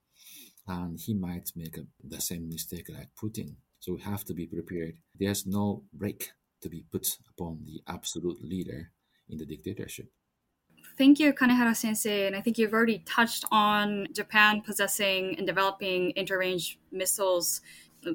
and 0.68 1.00
he 1.00 1.13
might 1.13 1.51
make 1.56 1.77
a, 1.77 1.86
the 2.03 2.22
same 2.22 2.48
mistake 2.48 2.88
like 2.89 3.10
Putin. 3.22 3.56
So 3.80 3.94
we 3.94 4.01
have 4.01 4.24
to 4.25 4.34
be 4.34 4.46
prepared. 4.46 4.98
There's 5.18 5.46
no 5.46 5.84
break 5.94 6.32
to 6.62 6.70
be 6.70 6.86
put 6.91 7.08
upon 7.30 7.65
the 7.65 7.82
absolute 7.88 8.44
leader 8.44 8.91
in 9.30 9.38
the 9.38 9.46
dictatorship. 9.46 10.08
Thank 10.98 11.20
you, 11.20 11.34
Kanehara 11.34 11.75
sensei. 11.75 12.27
And 12.27 12.36
I 12.36 12.41
think 12.41 12.58
you've 12.58 12.74
already 12.74 13.00
touched 13.00 13.46
on 13.51 14.08
Japan 14.13 14.62
possessing 14.62 15.36
and 15.38 15.48
developing 15.48 16.12
interrange 16.15 16.77
missiles, 16.91 17.62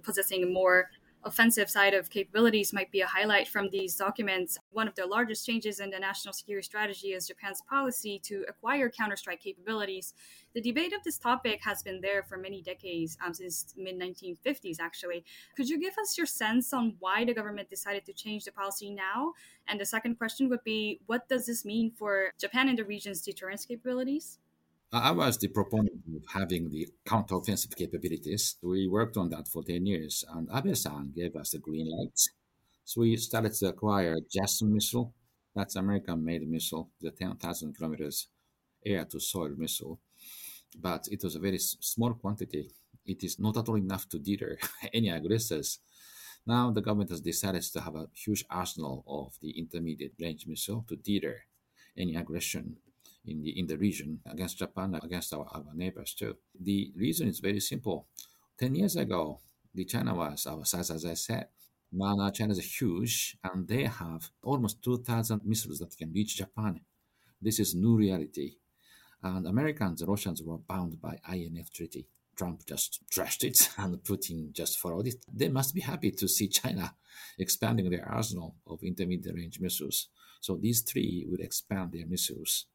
possessing 0.02 0.52
more 0.52 0.90
offensive 1.26 1.68
side 1.68 1.92
of 1.92 2.08
capabilities 2.08 2.72
might 2.72 2.90
be 2.92 3.00
a 3.00 3.06
highlight 3.06 3.48
from 3.48 3.68
these 3.70 3.96
documents. 3.96 4.58
One 4.70 4.86
of 4.86 4.94
the 4.94 5.06
largest 5.06 5.44
changes 5.44 5.80
in 5.80 5.90
the 5.90 5.98
national 5.98 6.32
security 6.32 6.64
strategy 6.64 7.08
is 7.08 7.26
Japan's 7.26 7.60
policy 7.68 8.20
to 8.24 8.44
acquire 8.48 8.88
counterstrike 8.88 9.40
capabilities. 9.40 10.14
The 10.54 10.60
debate 10.60 10.92
of 10.92 11.02
this 11.02 11.18
topic 11.18 11.60
has 11.64 11.82
been 11.82 12.00
there 12.00 12.22
for 12.22 12.38
many 12.38 12.62
decades, 12.62 13.18
um, 13.24 13.34
since 13.34 13.74
mid 13.76 13.98
1950s, 13.98 14.78
actually. 14.80 15.24
Could 15.56 15.68
you 15.68 15.78
give 15.78 15.98
us 15.98 16.16
your 16.16 16.26
sense 16.26 16.72
on 16.72 16.94
why 17.00 17.24
the 17.24 17.34
government 17.34 17.68
decided 17.68 18.06
to 18.06 18.12
change 18.12 18.44
the 18.44 18.52
policy 18.52 18.90
now? 18.90 19.32
And 19.66 19.80
the 19.80 19.86
second 19.86 20.16
question 20.16 20.48
would 20.48 20.64
be 20.64 21.00
what 21.06 21.28
does 21.28 21.46
this 21.46 21.64
mean 21.64 21.90
for 21.90 22.32
Japan 22.38 22.68
and 22.68 22.78
the 22.78 22.84
region's 22.84 23.20
deterrence 23.20 23.66
capabilities? 23.66 24.38
I 24.92 25.10
was 25.10 25.36
the 25.38 25.48
proponent 25.48 26.02
of 26.14 26.22
having 26.32 26.70
the 26.70 26.88
counteroffensive 27.04 27.74
capabilities. 27.74 28.56
We 28.62 28.86
worked 28.86 29.16
on 29.16 29.30
that 29.30 29.48
for 29.48 29.64
10 29.64 29.84
years, 29.84 30.24
and 30.32 30.48
Abe-san 30.54 31.12
gave 31.14 31.34
us 31.34 31.50
the 31.50 31.58
green 31.58 31.90
light. 31.90 32.18
So 32.84 33.00
we 33.00 33.16
started 33.16 33.52
to 33.54 33.66
acquire 33.66 34.16
JASSM 34.20 34.68
missile. 34.68 35.12
That's 35.56 35.74
American-made 35.74 36.48
missile, 36.48 36.90
the 37.00 37.10
10,000 37.10 37.76
kilometers 37.76 38.28
air-to-soil 38.84 39.54
missile. 39.58 39.98
But 40.78 41.08
it 41.10 41.24
was 41.24 41.34
a 41.34 41.40
very 41.40 41.58
small 41.58 42.14
quantity. 42.14 42.70
It 43.04 43.24
is 43.24 43.40
not 43.40 43.56
at 43.56 43.68
all 43.68 43.76
enough 43.76 44.08
to 44.10 44.20
deter 44.20 44.56
any 44.94 45.08
aggressors. 45.08 45.80
Now 46.46 46.70
the 46.70 46.80
government 46.80 47.10
has 47.10 47.20
decided 47.20 47.62
to 47.62 47.80
have 47.80 47.96
a 47.96 48.08
huge 48.14 48.44
arsenal 48.48 49.04
of 49.08 49.34
the 49.42 49.58
intermediate 49.58 50.14
range 50.20 50.46
missile 50.46 50.84
to 50.88 50.94
deter 50.94 51.40
any 51.98 52.14
aggression 52.14 52.76
in 53.26 53.42
the 53.42 53.58
in 53.58 53.66
the 53.66 53.76
region 53.76 54.20
against 54.26 54.58
Japan, 54.58 54.98
against 55.02 55.32
our, 55.32 55.46
our 55.52 55.64
neighbors 55.74 56.14
too. 56.14 56.36
The 56.58 56.92
reason 56.96 57.28
is 57.28 57.40
very 57.40 57.60
simple. 57.60 58.06
Ten 58.58 58.74
years 58.74 58.96
ago, 58.96 59.40
the 59.74 59.84
China 59.84 60.14
was 60.14 60.46
our 60.46 60.64
size, 60.64 60.90
as 60.90 61.04
I 61.04 61.14
said. 61.14 61.48
Now 61.92 62.30
China 62.30 62.52
is 62.52 62.80
huge, 62.80 63.36
and 63.44 63.68
they 63.68 63.84
have 63.84 64.30
almost 64.42 64.82
2,000 64.82 65.42
missiles 65.44 65.78
that 65.78 65.96
can 65.96 66.12
reach 66.12 66.36
Japan. 66.36 66.80
This 67.40 67.60
is 67.60 67.74
new 67.74 67.96
reality. 67.96 68.56
And 69.22 69.46
Americans 69.46 70.00
and 70.00 70.10
Russians 70.10 70.42
were 70.42 70.58
bound 70.58 71.00
by 71.00 71.18
INF 71.32 71.72
Treaty. 71.72 72.06
Trump 72.36 72.66
just 72.66 73.00
trashed 73.10 73.44
it 73.44 73.70
and 73.78 73.96
Putin 74.04 74.52
just 74.52 74.78
followed 74.78 75.06
it. 75.06 75.24
They 75.32 75.48
must 75.48 75.74
be 75.74 75.80
happy 75.80 76.10
to 76.10 76.28
see 76.28 76.48
China 76.48 76.94
expanding 77.38 77.88
their 77.90 78.06
arsenal 78.06 78.56
of 78.66 78.82
intermediate 78.82 79.34
range 79.34 79.60
missiles. 79.60 80.08
So 80.40 80.56
these 80.56 80.82
three 80.82 81.26
will 81.28 81.40
expand 81.40 81.92
their 81.92 82.06
missiles 82.06 82.66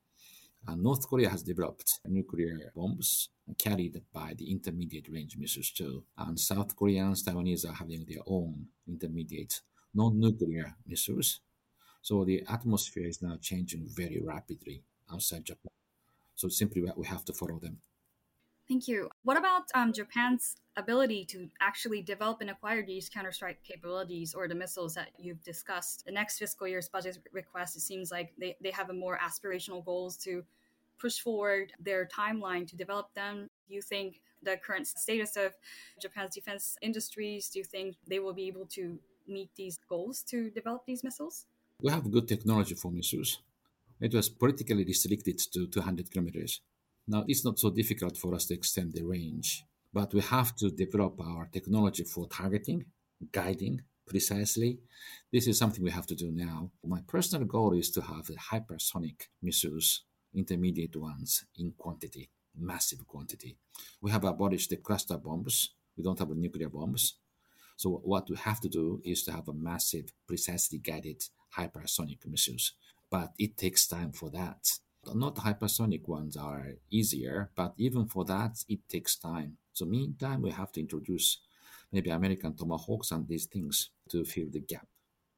Uh, 0.68 0.75
North 0.75 1.10
Korea 1.10 1.30
has 1.30 1.41
developed 1.41 2.00
nuclear 2.06 2.72
bombs 2.75 3.30
carried 3.58 4.01
by 4.13 4.34
the 4.38 4.51
intermediate 4.51 5.10
range 5.10 5.36
missiles 5.38 5.72
too. 5.72 6.03
And 6.18 6.39
South 6.39 6.75
Koreans, 6.75 7.24
Taiwanese 7.24 7.68
are 7.68 7.74
having 7.74 8.06
their 8.08 8.22
own 8.27 8.68
intermediate 8.88 9.62
non-nuclear 9.94 10.75
missiles. 10.86 11.41
So 12.01 12.24
the 12.24 12.44
atmosphere 12.48 13.08
is 13.08 13.22
now 13.22 13.38
changing 13.41 13.88
very 13.89 14.22
rapidly 14.24 14.84
outside 15.12 15.46
Japan. 15.46 15.72
So 16.36 16.48
simply 16.48 16.84
we 16.96 17.06
have 17.08 17.25
to 17.25 17.34
follow 17.34 17.60
them. 17.60 17.77
Thank 18.68 18.88
you. 18.88 19.10
What 19.24 19.38
about 19.38 19.63
um, 19.75 19.91
Japan's 19.91 20.56
ability 20.77 21.25
to 21.25 21.50
actually 21.60 22.01
develop 22.01 22.39
and 22.41 22.50
acquire 22.50 22.86
these 22.86 23.10
counterstrike 23.10 23.58
capabilities 23.63 24.34
or 24.34 24.48
the 24.48 24.56
missiles 24.56 24.94
that 24.96 25.10
you've 25.18 25.44
discussed? 25.44 26.06
The 26.06 26.12
next 26.12 26.39
fiscal 26.39 26.68
year's 26.68 26.88
budget 26.88 27.18
request, 27.34 27.75
it 27.75 27.82
seems 27.82 28.12
like 28.12 28.32
they, 28.38 28.56
they 28.62 28.72
have 28.72 28.89
a 28.89 28.94
more 28.94 29.18
aspirational 29.18 29.84
goals 29.84 30.15
to 30.18 30.44
push 31.00 31.20
forward 31.20 31.74
their 31.80 32.08
timeline 32.08 32.68
to 32.68 32.77
develop 32.77 33.13
them. 33.13 33.50
Do 33.68 33.75
you 33.75 33.82
think 33.82 34.22
the 34.44 34.58
current 34.58 34.88
status 34.88 35.36
of 35.36 35.53
Japan's 36.00 36.36
defense 36.36 36.77
industries, 36.82 37.50
do 37.50 37.60
you 37.60 37.65
think 37.65 37.98
they 38.08 38.20
will 38.20 38.34
be 38.34 38.48
able 38.48 38.68
to 38.68 39.00
meet 39.27 39.50
these 39.56 39.80
goals 39.89 40.24
to 40.30 40.50
develop 40.50 40.86
these 40.86 41.03
missiles? 41.03 41.46
We 41.82 41.91
have 41.91 42.10
good 42.10 42.27
technology 42.27 42.75
for 42.75 42.91
missiles. 42.91 43.39
It 44.00 44.13
was 44.13 44.30
politically 44.30 44.84
restricted 44.84 45.39
to 45.53 45.68
200 45.68 46.10
kilometers 46.10 46.62
now, 47.08 47.25
it's 47.27 47.43
not 47.43 47.60
so 47.60 47.70
difficult 47.70 48.17
for 48.17 48.34
us 48.36 48.46
to 48.48 48.53
extend 48.53 48.93
the 48.93 49.03
range, 49.03 49.63
but 49.93 50.13
we 50.13 50.22
have 50.22 50.55
to 50.58 50.70
develop 50.70 51.20
our 51.20 51.48
technology 51.51 52.03
for 52.03 52.27
targeting, 52.27 52.86
guiding 53.31 53.81
precisely. 54.08 54.79
This 55.31 55.48
is 55.48 55.58
something 55.58 55.84
we 55.84 55.91
have 55.91 56.08
to 56.08 56.15
do 56.15 56.31
now. 56.31 56.72
My 56.86 57.01
personal 57.08 57.46
goal 57.48 57.74
is 57.74 57.89
to 57.91 58.01
have 58.01 58.29
hypersonic 58.51 59.27
missiles, 59.41 60.03
intermediate 60.34 60.96
ones, 60.96 61.46
in 61.58 61.74
quantity, 61.77 62.29
massive 62.58 63.05
quantity. 63.08 63.58
We 64.01 64.12
have 64.12 64.24
abolished 64.24 64.70
the 64.70 64.77
cluster 64.77 65.17
bombs. 65.17 65.74
We 65.98 66.03
don't 66.03 66.20
have 66.20 66.29
nuclear 66.29 66.70
bombs. 66.70 67.15
So 67.77 68.01
what 68.03 68.29
we 68.29 68.36
have 68.38 68.60
to 68.62 68.70
do 68.70 69.01
is 69.03 69.24
to 69.24 69.31
have 69.31 69.48
a 69.48 69.53
massive, 69.53 70.13
precisely 70.27 70.77
guided 70.77 71.24
hypersonic 71.58 72.20
missiles. 72.27 72.74
But 73.10 73.34
it 73.38 73.58
takes 73.58 73.88
time 73.88 74.12
for 74.12 74.29
that. 74.29 74.79
Not 75.13 75.36
hypersonic 75.36 76.08
ones 76.08 76.38
are 76.38 76.74
easier, 76.89 77.51
but 77.55 77.74
even 77.77 78.05
for 78.05 78.24
that, 78.25 78.63
it 78.70 78.88
takes 78.88 79.15
time. 79.15 79.58
So 79.74 79.86
meantime, 79.86 80.41
we 80.41 80.51
have 80.51 80.72
to 80.74 80.79
introduce 80.79 81.39
maybe 81.91 82.10
American 82.10 82.55
Tomahawks 82.55 83.12
and 83.12 83.27
these 83.27 83.46
things 83.46 83.89
to 84.10 84.24
fill 84.24 84.48
the 84.51 84.60
gap. 84.60 84.88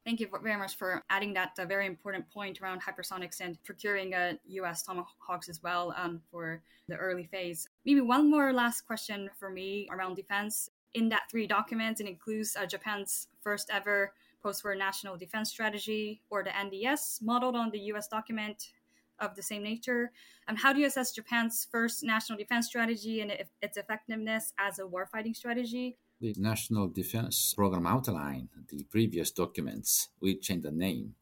Thank 0.05 0.19
you 0.19 0.27
very 0.43 0.57
much 0.57 0.75
for 0.75 1.01
adding 1.09 1.33
that 1.35 1.51
uh, 1.57 1.65
very 1.65 1.85
important 1.85 2.29
point 2.29 2.61
around 2.61 2.81
hypersonics 2.81 3.39
and 3.39 3.57
procuring 3.63 4.13
uh, 4.13 4.33
US 4.47 4.83
Tomahawks 4.83 5.47
as 5.47 5.63
well 5.63 5.93
um, 5.97 6.21
for 6.29 6.61
the 6.89 6.95
early 6.95 7.25
phase. 7.25 7.69
Maybe 7.85 8.01
one 8.01 8.29
more 8.29 8.51
last 8.51 8.81
question 8.81 9.29
for 9.39 9.49
me 9.49 9.87
around 9.89 10.15
defense. 10.15 10.69
In 10.93 11.07
that 11.09 11.23
three 11.31 11.47
documents, 11.47 12.01
it 12.01 12.07
includes 12.07 12.57
uh, 12.57 12.65
Japan's 12.65 13.27
first 13.41 13.69
ever 13.71 14.13
post 14.43 14.65
war 14.65 14.75
national 14.75 15.15
defense 15.15 15.49
strategy, 15.49 16.21
or 16.29 16.43
the 16.43 16.49
NDS, 16.49 17.21
modeled 17.21 17.55
on 17.55 17.71
the 17.71 17.79
US 17.93 18.09
document 18.09 18.73
of 19.19 19.35
the 19.35 19.43
same 19.43 19.63
nature. 19.63 20.11
Um, 20.47 20.55
how 20.55 20.73
do 20.73 20.79
you 20.79 20.87
assess 20.87 21.13
Japan's 21.13 21.67
first 21.71 22.03
national 22.03 22.37
defense 22.37 22.67
strategy 22.67 23.21
and 23.21 23.31
its 23.61 23.77
effectiveness 23.77 24.53
as 24.59 24.79
a 24.79 24.83
warfighting 24.83 25.35
strategy? 25.35 25.97
The 26.19 26.35
National 26.37 26.87
Defense 26.87 27.53
Program 27.53 27.85
outline, 27.85 28.49
the 28.69 28.83
previous 28.83 29.31
documents, 29.31 30.09
we 30.21 30.37
changed 30.39 30.65
the 30.65 30.71
name. 30.71 31.15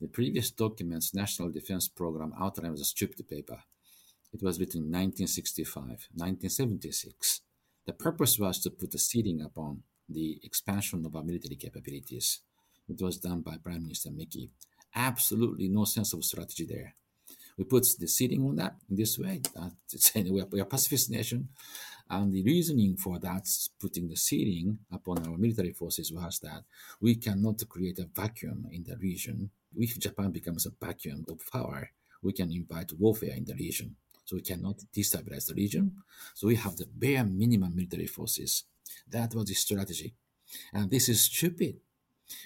The 0.00 0.08
previous 0.08 0.50
documents, 0.50 1.14
National 1.14 1.50
Defense 1.50 1.88
Program 1.88 2.32
outline 2.38 2.70
was 2.72 2.80
a 2.80 2.84
stupid 2.84 3.26
paper. 3.28 3.58
It 4.32 4.42
was 4.42 4.60
written 4.60 4.82
in 4.82 4.92
1965, 4.92 5.74
1976. 6.14 7.40
The 7.86 7.92
purpose 7.92 8.38
was 8.38 8.60
to 8.60 8.70
put 8.70 8.94
a 8.94 8.98
ceiling 8.98 9.40
upon 9.40 9.82
the 10.08 10.38
expansion 10.44 11.04
of 11.04 11.16
our 11.16 11.24
military 11.24 11.56
capabilities. 11.56 12.40
It 12.88 13.00
was 13.00 13.18
done 13.18 13.40
by 13.40 13.56
Prime 13.56 13.82
Minister 13.82 14.10
Miki. 14.10 14.50
Absolutely 14.94 15.68
no 15.68 15.84
sense 15.84 16.12
of 16.12 16.24
strategy 16.24 16.66
there 16.66 16.94
we 17.60 17.66
put 17.66 17.86
the 17.98 18.08
ceiling 18.08 18.42
on 18.46 18.56
that 18.56 18.76
in 18.88 18.96
this 18.96 19.18
way. 19.18 19.42
That 19.54 19.72
we, 20.30 20.40
are, 20.40 20.46
we 20.46 20.60
are 20.60 20.62
a 20.62 20.66
pacifist 20.66 21.10
nation. 21.10 21.50
And 22.08 22.32
the 22.32 22.42
reasoning 22.42 22.96
for 22.96 23.18
that, 23.18 23.46
putting 23.78 24.08
the 24.08 24.16
ceiling 24.16 24.78
upon 24.90 25.26
our 25.28 25.36
military 25.36 25.74
forces, 25.74 26.10
was 26.10 26.38
that 26.38 26.64
we 27.02 27.16
cannot 27.16 27.62
create 27.68 27.98
a 27.98 28.08
vacuum 28.16 28.66
in 28.72 28.84
the 28.84 28.96
region. 28.96 29.50
If 29.76 29.98
Japan 29.98 30.30
becomes 30.30 30.64
a 30.64 30.72
vacuum 30.82 31.26
of 31.28 31.38
power, 31.52 31.90
we 32.22 32.32
can 32.32 32.50
invite 32.50 32.94
warfare 32.98 33.34
in 33.36 33.44
the 33.44 33.54
region. 33.54 33.94
So 34.24 34.36
we 34.36 34.42
cannot 34.42 34.78
destabilize 34.96 35.46
the 35.48 35.54
region. 35.54 35.96
So 36.32 36.46
we 36.46 36.56
have 36.56 36.76
the 36.76 36.86
bare 36.90 37.24
minimum 37.24 37.76
military 37.76 38.06
forces. 38.06 38.64
That 39.06 39.34
was 39.34 39.44
the 39.44 39.54
strategy. 39.54 40.14
And 40.72 40.90
this 40.90 41.10
is 41.10 41.20
stupid. 41.20 41.76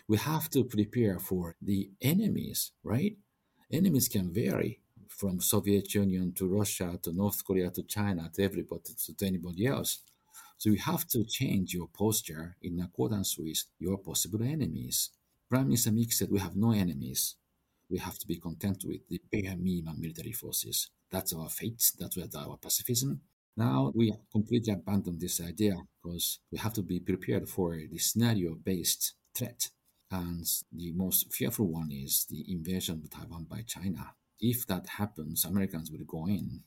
We 0.08 0.16
have 0.16 0.50
to 0.50 0.64
prepare 0.64 1.20
for 1.20 1.54
the 1.62 1.92
enemies, 2.02 2.72
right? 2.82 3.16
Enemies 3.70 4.08
can 4.08 4.32
vary 4.32 4.80
from 5.16 5.40
Soviet 5.40 5.94
Union 5.94 6.32
to 6.32 6.48
Russia 6.48 6.98
to 7.02 7.12
North 7.12 7.44
Korea 7.44 7.70
to 7.70 7.82
China 7.84 8.30
to 8.34 8.42
everybody 8.42 8.82
to, 9.16 9.26
anybody 9.26 9.66
else. 9.66 10.00
So 10.58 10.70
you 10.70 10.78
have 10.78 11.06
to 11.08 11.24
change 11.24 11.74
your 11.74 11.88
posture 11.88 12.56
in 12.62 12.80
accordance 12.80 13.38
with 13.38 13.64
your 13.78 13.98
possible 13.98 14.42
enemies. 14.42 15.10
Prime 15.48 15.68
Minister 15.68 15.92
Miki 15.92 16.10
said 16.10 16.30
we 16.30 16.40
have 16.40 16.56
no 16.56 16.72
enemies. 16.72 17.36
We 17.90 17.98
have 17.98 18.18
to 18.18 18.26
be 18.26 18.36
content 18.36 18.84
with 18.86 19.06
the 19.08 19.20
bare 19.30 19.56
minimum 19.56 20.00
military 20.00 20.32
forces. 20.32 20.90
That's 21.10 21.32
our 21.32 21.48
fate. 21.48 21.92
That's 21.98 22.18
our 22.36 22.56
pacifism. 22.56 23.20
Now 23.56 23.92
we 23.94 24.12
completely 24.32 24.72
abandon 24.72 25.18
this 25.18 25.40
idea 25.40 25.76
because 26.02 26.40
we 26.50 26.58
have 26.58 26.72
to 26.74 26.82
be 26.82 26.98
prepared 26.98 27.48
for 27.48 27.76
the 27.76 27.98
scenario-based 27.98 29.14
threat. 29.34 29.70
And 30.10 30.46
the 30.72 30.92
most 30.92 31.32
fearful 31.32 31.66
one 31.66 31.90
is 31.92 32.26
the 32.28 32.44
invasion 32.52 33.02
of 33.04 33.10
Taiwan 33.10 33.44
by 33.48 33.62
China 33.62 34.14
if 34.40 34.66
that 34.66 34.86
happens, 34.98 35.44
Americans 35.44 35.90
will 35.90 36.04
go 36.06 36.26
in. 36.26 36.62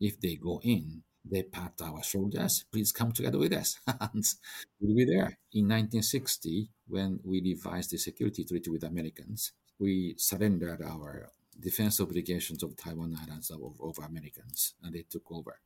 If 0.00 0.20
they 0.20 0.36
go 0.36 0.60
in, 0.62 1.02
they 1.24 1.42
pat 1.44 1.74
our 1.82 2.02
shoulders. 2.02 2.64
Please 2.72 2.92
come 2.92 3.12
together 3.12 3.38
with 3.38 3.52
us. 3.52 3.78
and 3.86 4.24
we'll 4.80 4.96
be 4.96 5.04
there. 5.04 5.38
In 5.52 5.68
1960, 5.68 6.70
when 6.88 7.20
we 7.24 7.40
revised 7.40 7.90
the 7.92 7.98
security 7.98 8.44
treaty 8.44 8.70
with 8.70 8.82
Americans, 8.82 9.52
we 9.78 10.14
surrendered 10.18 10.82
our 10.82 11.30
defense 11.58 12.00
obligations 12.00 12.62
of 12.62 12.76
Taiwan 12.76 13.16
Islands 13.20 13.50
over, 13.50 14.02
Americans, 14.02 14.74
and 14.82 14.94
they 14.94 15.04
took 15.08 15.30
over. 15.30 15.60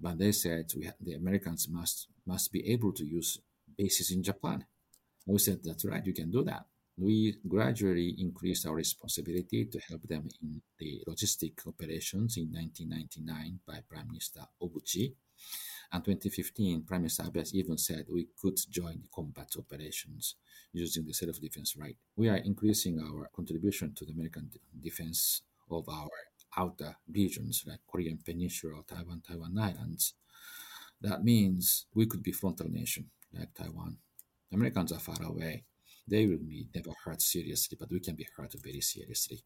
But 0.00 0.18
they 0.18 0.32
said 0.32 0.72
we, 0.76 0.90
the 1.00 1.14
Americans 1.14 1.68
must 1.68 2.08
must 2.26 2.52
be 2.52 2.70
able 2.72 2.92
to 2.92 3.04
use 3.04 3.38
bases 3.76 4.10
in 4.10 4.22
Japan. 4.22 4.64
We 5.26 5.38
said, 5.38 5.60
that's 5.62 5.84
right, 5.84 6.04
you 6.04 6.12
can 6.12 6.30
do 6.30 6.42
that. 6.44 6.64
We 7.00 7.36
gradually 7.48 8.14
increased 8.18 8.66
our 8.66 8.74
responsibility 8.74 9.64
to 9.64 9.80
help 9.88 10.02
them 10.02 10.28
in 10.42 10.60
the 10.78 11.02
logistic 11.08 11.66
operations 11.66 12.36
in 12.36 12.52
1999 12.52 13.60
by 13.66 13.80
Prime 13.88 14.06
Minister 14.08 14.40
Obuchi. 14.62 15.14
And 15.92 16.04
2015, 16.04 16.82
Prime 16.82 17.00
Minister 17.00 17.24
Abe 17.24 17.42
even 17.54 17.78
said 17.78 18.04
we 18.12 18.28
could 18.38 18.58
join 18.68 19.00
the 19.00 19.08
combat 19.14 19.48
operations 19.58 20.34
using 20.74 21.06
the 21.06 21.14
self-defense 21.14 21.74
right. 21.78 21.96
We 22.16 22.28
are 22.28 22.36
increasing 22.36 23.00
our 23.00 23.30
contribution 23.34 23.94
to 23.94 24.04
the 24.04 24.12
American 24.12 24.50
defense 24.78 25.40
of 25.70 25.88
our 25.88 26.10
outer 26.58 26.94
regions 27.10 27.64
like 27.66 27.80
Korean 27.90 28.18
Peninsula, 28.22 28.82
Taiwan, 28.86 29.22
Taiwan 29.26 29.58
Islands. 29.58 30.12
That 31.00 31.24
means 31.24 31.86
we 31.94 32.04
could 32.04 32.22
be 32.22 32.32
frontal 32.32 32.68
nation 32.68 33.06
like 33.32 33.54
Taiwan. 33.54 33.96
Americans 34.52 34.92
are 34.92 35.00
far 35.00 35.22
away. 35.22 35.64
They 36.08 36.26
will 36.26 36.38
be 36.38 36.68
never 36.74 36.90
hurt 37.04 37.22
seriously, 37.22 37.76
but 37.78 37.90
we 37.90 38.00
can 38.00 38.16
be 38.16 38.26
hurt 38.36 38.54
very 38.62 38.80
seriously. 38.80 39.42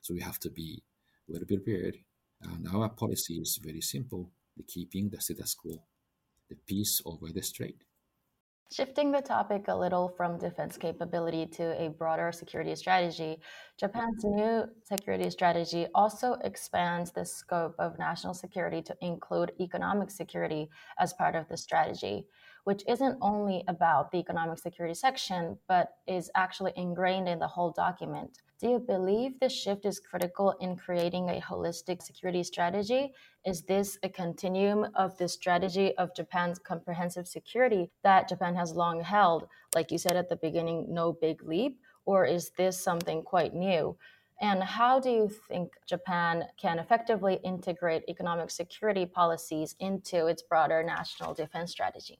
So 0.00 0.14
we 0.14 0.20
have 0.20 0.38
to 0.40 0.50
be 0.50 0.82
well 1.28 1.42
prepared. 1.46 1.98
And 2.42 2.66
our 2.68 2.88
policy 2.90 3.34
is 3.34 3.58
very 3.62 3.80
simple: 3.80 4.30
the 4.56 4.62
keeping 4.62 5.10
the 5.10 5.20
status 5.20 5.54
quo, 5.54 5.82
the 6.48 6.56
peace 6.66 7.02
over 7.04 7.32
the 7.32 7.42
strait. 7.42 7.82
Shifting 8.72 9.12
the 9.12 9.20
topic 9.20 9.66
a 9.68 9.76
little 9.76 10.08
from 10.16 10.38
defense 10.38 10.76
capability 10.76 11.46
to 11.46 11.80
a 11.80 11.88
broader 11.88 12.32
security 12.32 12.74
strategy, 12.74 13.38
Japan's 13.78 14.24
new 14.24 14.64
security 14.82 15.30
strategy 15.30 15.86
also 15.94 16.32
expands 16.42 17.12
the 17.12 17.24
scope 17.24 17.76
of 17.78 17.96
national 17.96 18.34
security 18.34 18.82
to 18.82 18.96
include 19.00 19.52
economic 19.60 20.10
security 20.10 20.68
as 20.98 21.12
part 21.12 21.36
of 21.36 21.46
the 21.48 21.56
strategy, 21.56 22.26
which 22.66 22.82
isn't 22.88 23.16
only 23.20 23.62
about 23.68 24.10
the 24.10 24.18
economic 24.18 24.58
security 24.58 24.92
section, 24.92 25.56
but 25.68 25.98
is 26.08 26.28
actually 26.34 26.72
ingrained 26.74 27.28
in 27.28 27.38
the 27.38 27.46
whole 27.46 27.70
document. 27.70 28.40
Do 28.60 28.68
you 28.68 28.80
believe 28.80 29.38
this 29.38 29.52
shift 29.52 29.86
is 29.86 30.00
critical 30.00 30.50
in 30.60 30.74
creating 30.74 31.28
a 31.28 31.40
holistic 31.40 32.02
security 32.02 32.42
strategy? 32.42 33.14
Is 33.44 33.62
this 33.62 33.98
a 34.02 34.08
continuum 34.08 34.88
of 34.96 35.16
the 35.16 35.28
strategy 35.28 35.96
of 35.96 36.12
Japan's 36.16 36.58
comprehensive 36.58 37.28
security 37.28 37.88
that 38.02 38.28
Japan 38.28 38.56
has 38.56 38.74
long 38.74 39.00
held? 39.00 39.46
Like 39.76 39.92
you 39.92 39.98
said 39.98 40.16
at 40.16 40.28
the 40.28 40.34
beginning, 40.34 40.86
no 40.88 41.12
big 41.12 41.44
leap? 41.44 41.78
Or 42.04 42.24
is 42.26 42.50
this 42.58 42.82
something 42.82 43.22
quite 43.22 43.54
new? 43.54 43.96
And 44.40 44.60
how 44.60 44.98
do 44.98 45.10
you 45.10 45.30
think 45.48 45.74
Japan 45.86 46.46
can 46.60 46.80
effectively 46.80 47.38
integrate 47.44 48.02
economic 48.08 48.50
security 48.50 49.06
policies 49.06 49.76
into 49.78 50.26
its 50.26 50.42
broader 50.42 50.82
national 50.82 51.32
defense 51.32 51.70
strategy? 51.70 52.18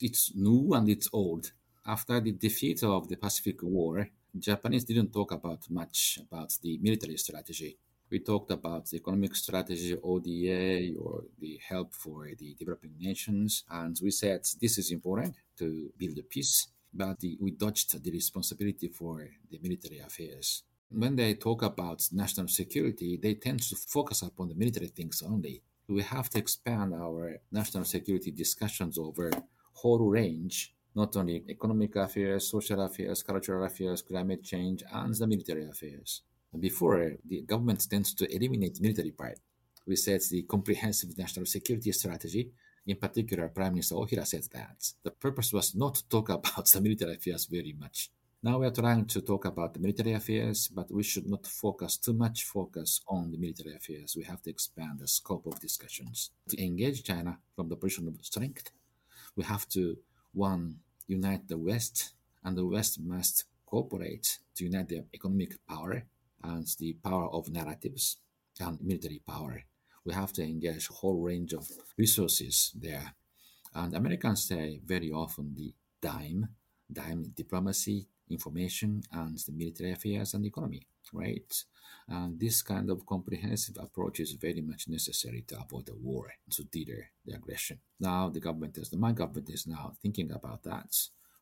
It's 0.00 0.32
new 0.36 0.74
and 0.74 0.88
it's 0.88 1.08
old. 1.12 1.50
After 1.84 2.20
the 2.20 2.30
defeat 2.30 2.84
of 2.84 3.08
the 3.08 3.16
Pacific 3.16 3.64
War, 3.64 4.08
Japanese 4.38 4.84
didn't 4.84 5.12
talk 5.12 5.32
about 5.32 5.68
much 5.70 6.20
about 6.22 6.56
the 6.62 6.78
military 6.78 7.16
strategy. 7.16 7.76
We 8.08 8.20
talked 8.20 8.52
about 8.52 8.86
the 8.86 8.98
economic 8.98 9.34
strategy, 9.34 9.96
ODA, 10.00 10.94
or 11.00 11.24
the 11.40 11.58
help 11.68 11.94
for 11.94 12.28
the 12.38 12.54
developing 12.54 12.94
nations, 13.00 13.64
and 13.68 13.98
we 14.00 14.12
said 14.12 14.46
this 14.60 14.78
is 14.78 14.92
important 14.92 15.34
to 15.58 15.90
build 15.98 16.20
peace, 16.30 16.68
but 16.94 17.18
the, 17.18 17.36
we 17.40 17.50
dodged 17.50 18.00
the 18.00 18.12
responsibility 18.12 18.86
for 18.86 19.28
the 19.50 19.58
military 19.60 19.98
affairs. 19.98 20.62
When 20.90 21.16
they 21.16 21.34
talk 21.34 21.62
about 21.62 22.08
national 22.12 22.46
security, 22.46 23.18
they 23.20 23.34
tend 23.34 23.62
to 23.64 23.74
focus 23.74 24.22
upon 24.22 24.48
the 24.50 24.54
military 24.54 24.86
things 24.86 25.24
only. 25.26 25.60
We 25.88 26.02
have 26.02 26.30
to 26.30 26.38
expand 26.38 26.94
our 26.94 27.38
national 27.50 27.84
security 27.84 28.30
discussions 28.30 28.96
over 28.96 29.32
whole 29.80 30.04
range 30.20 30.74
not 30.94 31.16
only 31.16 31.44
economic 31.48 31.94
affairs, 31.96 32.48
social 32.50 32.80
affairs, 32.82 33.22
cultural 33.22 33.64
affairs, 33.64 34.02
climate 34.02 34.42
change, 34.42 34.82
and 34.92 35.14
the 35.14 35.26
military 35.26 35.64
affairs. 35.68 36.22
Before, 36.58 37.02
uh, 37.02 37.10
the 37.24 37.42
government 37.42 37.86
tends 37.88 38.14
to 38.14 38.24
eliminate 38.34 38.80
military 38.80 39.12
part. 39.12 39.38
We 39.86 39.96
said 39.96 40.20
the 40.30 40.42
comprehensive 40.42 41.16
national 41.16 41.46
security 41.46 41.92
strategy. 41.92 42.50
In 42.86 42.96
particular, 42.96 43.48
Prime 43.48 43.74
Minister 43.74 43.94
Ohira 43.94 44.26
said 44.26 44.44
that 44.52 44.92
the 45.04 45.10
purpose 45.10 45.52
was 45.52 45.74
not 45.74 45.94
to 45.96 46.08
talk 46.08 46.28
about 46.38 46.66
the 46.66 46.80
military 46.80 47.14
affairs 47.14 47.46
very 47.46 47.74
much. 47.78 48.10
Now 48.42 48.58
we 48.58 48.66
are 48.66 48.70
trying 48.82 49.04
to 49.06 49.20
talk 49.20 49.44
about 49.46 49.74
the 49.74 49.80
military 49.80 50.12
affairs, 50.12 50.68
but 50.68 50.90
we 50.90 51.02
should 51.02 51.26
not 51.26 51.44
focus 51.46 51.96
too 51.96 52.12
much 52.12 52.44
focus 52.44 53.00
on 53.08 53.30
the 53.30 53.36
military 53.36 53.74
affairs. 53.74 54.14
We 54.16 54.24
have 54.24 54.42
to 54.42 54.50
expand 54.50 55.00
the 55.00 55.08
scope 55.08 55.46
of 55.46 55.60
discussions. 55.60 56.30
To 56.50 56.64
engage 56.64 57.02
China 57.02 57.38
from 57.54 57.68
the 57.68 57.76
position 57.76 58.06
of 58.08 58.24
strength, 58.24 58.70
we 59.38 59.44
have 59.44 59.68
to 59.68 59.96
one, 60.34 60.80
unite 61.06 61.46
the 61.46 61.56
West, 61.56 62.12
and 62.44 62.58
the 62.58 62.66
West 62.66 63.00
must 63.00 63.44
cooperate 63.64 64.40
to 64.56 64.64
unite 64.64 64.88
their 64.88 65.04
economic 65.14 65.64
power 65.66 66.02
and 66.42 66.66
the 66.80 66.94
power 67.04 67.28
of 67.28 67.48
narratives 67.48 68.16
and 68.60 68.80
military 68.82 69.22
power. 69.26 69.62
We 70.04 70.12
have 70.12 70.32
to 70.34 70.42
engage 70.42 70.90
a 70.90 70.92
whole 70.92 71.20
range 71.20 71.52
of 71.52 71.68
resources 71.96 72.72
there. 72.74 73.14
And 73.74 73.94
Americans 73.94 74.48
say 74.48 74.80
very 74.84 75.12
often 75.12 75.54
the 75.54 75.72
dime, 76.02 76.48
dime 76.92 77.32
diplomacy, 77.36 78.08
information, 78.30 79.02
and 79.12 79.38
the 79.38 79.52
military 79.52 79.92
affairs 79.92 80.34
and 80.34 80.44
the 80.44 80.48
economy, 80.48 80.86
right? 81.12 81.64
And 82.08 82.38
this 82.38 82.62
kind 82.62 82.90
of 82.90 83.06
comprehensive 83.06 83.76
approach 83.78 84.20
is 84.20 84.32
very 84.32 84.60
much 84.60 84.88
necessary 84.88 85.44
to 85.48 85.60
avoid 85.60 85.86
the 85.86 85.94
war, 85.94 86.32
to 86.50 86.64
deter 86.64 87.06
the 87.24 87.34
aggression. 87.34 87.80
Now 88.00 88.28
the 88.30 88.40
government 88.40 88.78
is, 88.78 88.90
the 88.90 88.96
my 88.96 89.12
government 89.12 89.50
is 89.50 89.66
now 89.66 89.92
thinking 90.02 90.30
about 90.32 90.62
that. 90.64 90.96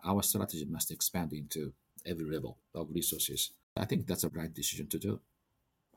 Our 0.05 0.23
strategy 0.23 0.65
must 0.65 0.91
expand 0.91 1.33
into 1.33 1.73
every 2.05 2.25
level 2.25 2.59
of 2.75 2.89
resources. 2.91 3.53
I 3.77 3.85
think 3.85 4.07
that's 4.07 4.25
a 4.25 4.29
right 4.29 4.53
decision 4.53 4.89
to 4.89 4.99
do. 4.99 5.21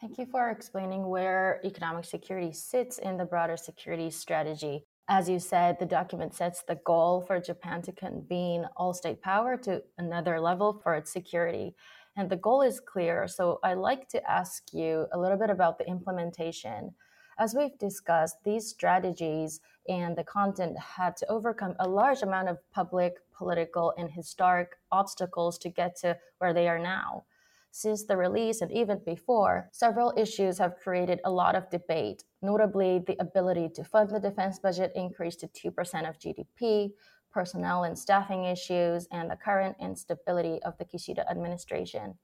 Thank 0.01 0.17
you 0.17 0.25
for 0.25 0.49
explaining 0.49 1.07
where 1.07 1.59
economic 1.65 2.05
security 2.05 2.53
sits 2.53 2.99
in 2.99 3.17
the 3.17 3.25
broader 3.25 3.57
security 3.57 4.09
strategy. 4.09 4.85
As 5.11 5.27
you 5.27 5.39
said, 5.39 5.79
the 5.79 5.87
document 5.87 6.35
sets 6.35 6.61
the 6.61 6.75
goal 6.85 7.21
for 7.21 7.41
Japan 7.41 7.81
to 7.81 7.91
convene 7.91 8.69
all 8.77 8.93
state 8.93 9.23
power 9.23 9.57
to 9.57 9.81
another 9.97 10.39
level 10.39 10.79
for 10.83 10.93
its 10.93 11.11
security. 11.11 11.73
And 12.15 12.29
the 12.29 12.35
goal 12.35 12.61
is 12.61 12.79
clear. 12.79 13.27
So 13.27 13.59
I'd 13.63 13.79
like 13.79 14.07
to 14.09 14.29
ask 14.29 14.71
you 14.71 15.07
a 15.11 15.17
little 15.17 15.37
bit 15.37 15.49
about 15.49 15.79
the 15.79 15.87
implementation. 15.87 16.93
As 17.39 17.55
we've 17.55 17.75
discussed, 17.79 18.35
these 18.43 18.67
strategies 18.67 19.61
and 19.87 20.15
the 20.15 20.23
content 20.23 20.77
had 20.77 21.17
to 21.17 21.27
overcome 21.27 21.73
a 21.79 21.89
large 21.89 22.21
amount 22.21 22.49
of 22.49 22.59
public, 22.71 23.15
political, 23.35 23.95
and 23.97 24.11
historic 24.11 24.75
obstacles 24.91 25.57
to 25.57 25.69
get 25.69 25.95
to 26.01 26.19
where 26.37 26.53
they 26.53 26.67
are 26.67 26.77
now. 26.77 27.23
Since 27.71 28.05
the 28.05 28.17
release 28.17 28.61
and 28.61 28.71
even 28.71 28.99
before, 29.05 29.69
several 29.71 30.13
issues 30.17 30.57
have 30.57 30.77
created 30.77 31.21
a 31.23 31.31
lot 31.31 31.55
of 31.55 31.69
debate, 31.69 32.23
notably 32.41 32.99
the 33.05 33.15
ability 33.19 33.69
to 33.75 33.83
fund 33.83 34.09
the 34.09 34.19
defense 34.19 34.59
budget 34.59 34.91
increased 34.95 35.41
to 35.41 35.47
2% 35.47 36.09
of 36.09 36.17
GDP, 36.19 36.91
personnel 37.31 37.83
and 37.83 37.97
staffing 37.97 38.45
issues, 38.45 39.07
and 39.11 39.29
the 39.29 39.35
current 39.35 39.75
instability 39.79 40.59
of 40.63 40.77
the 40.77 40.85
Kishida 40.85 41.29
administration. 41.29 42.15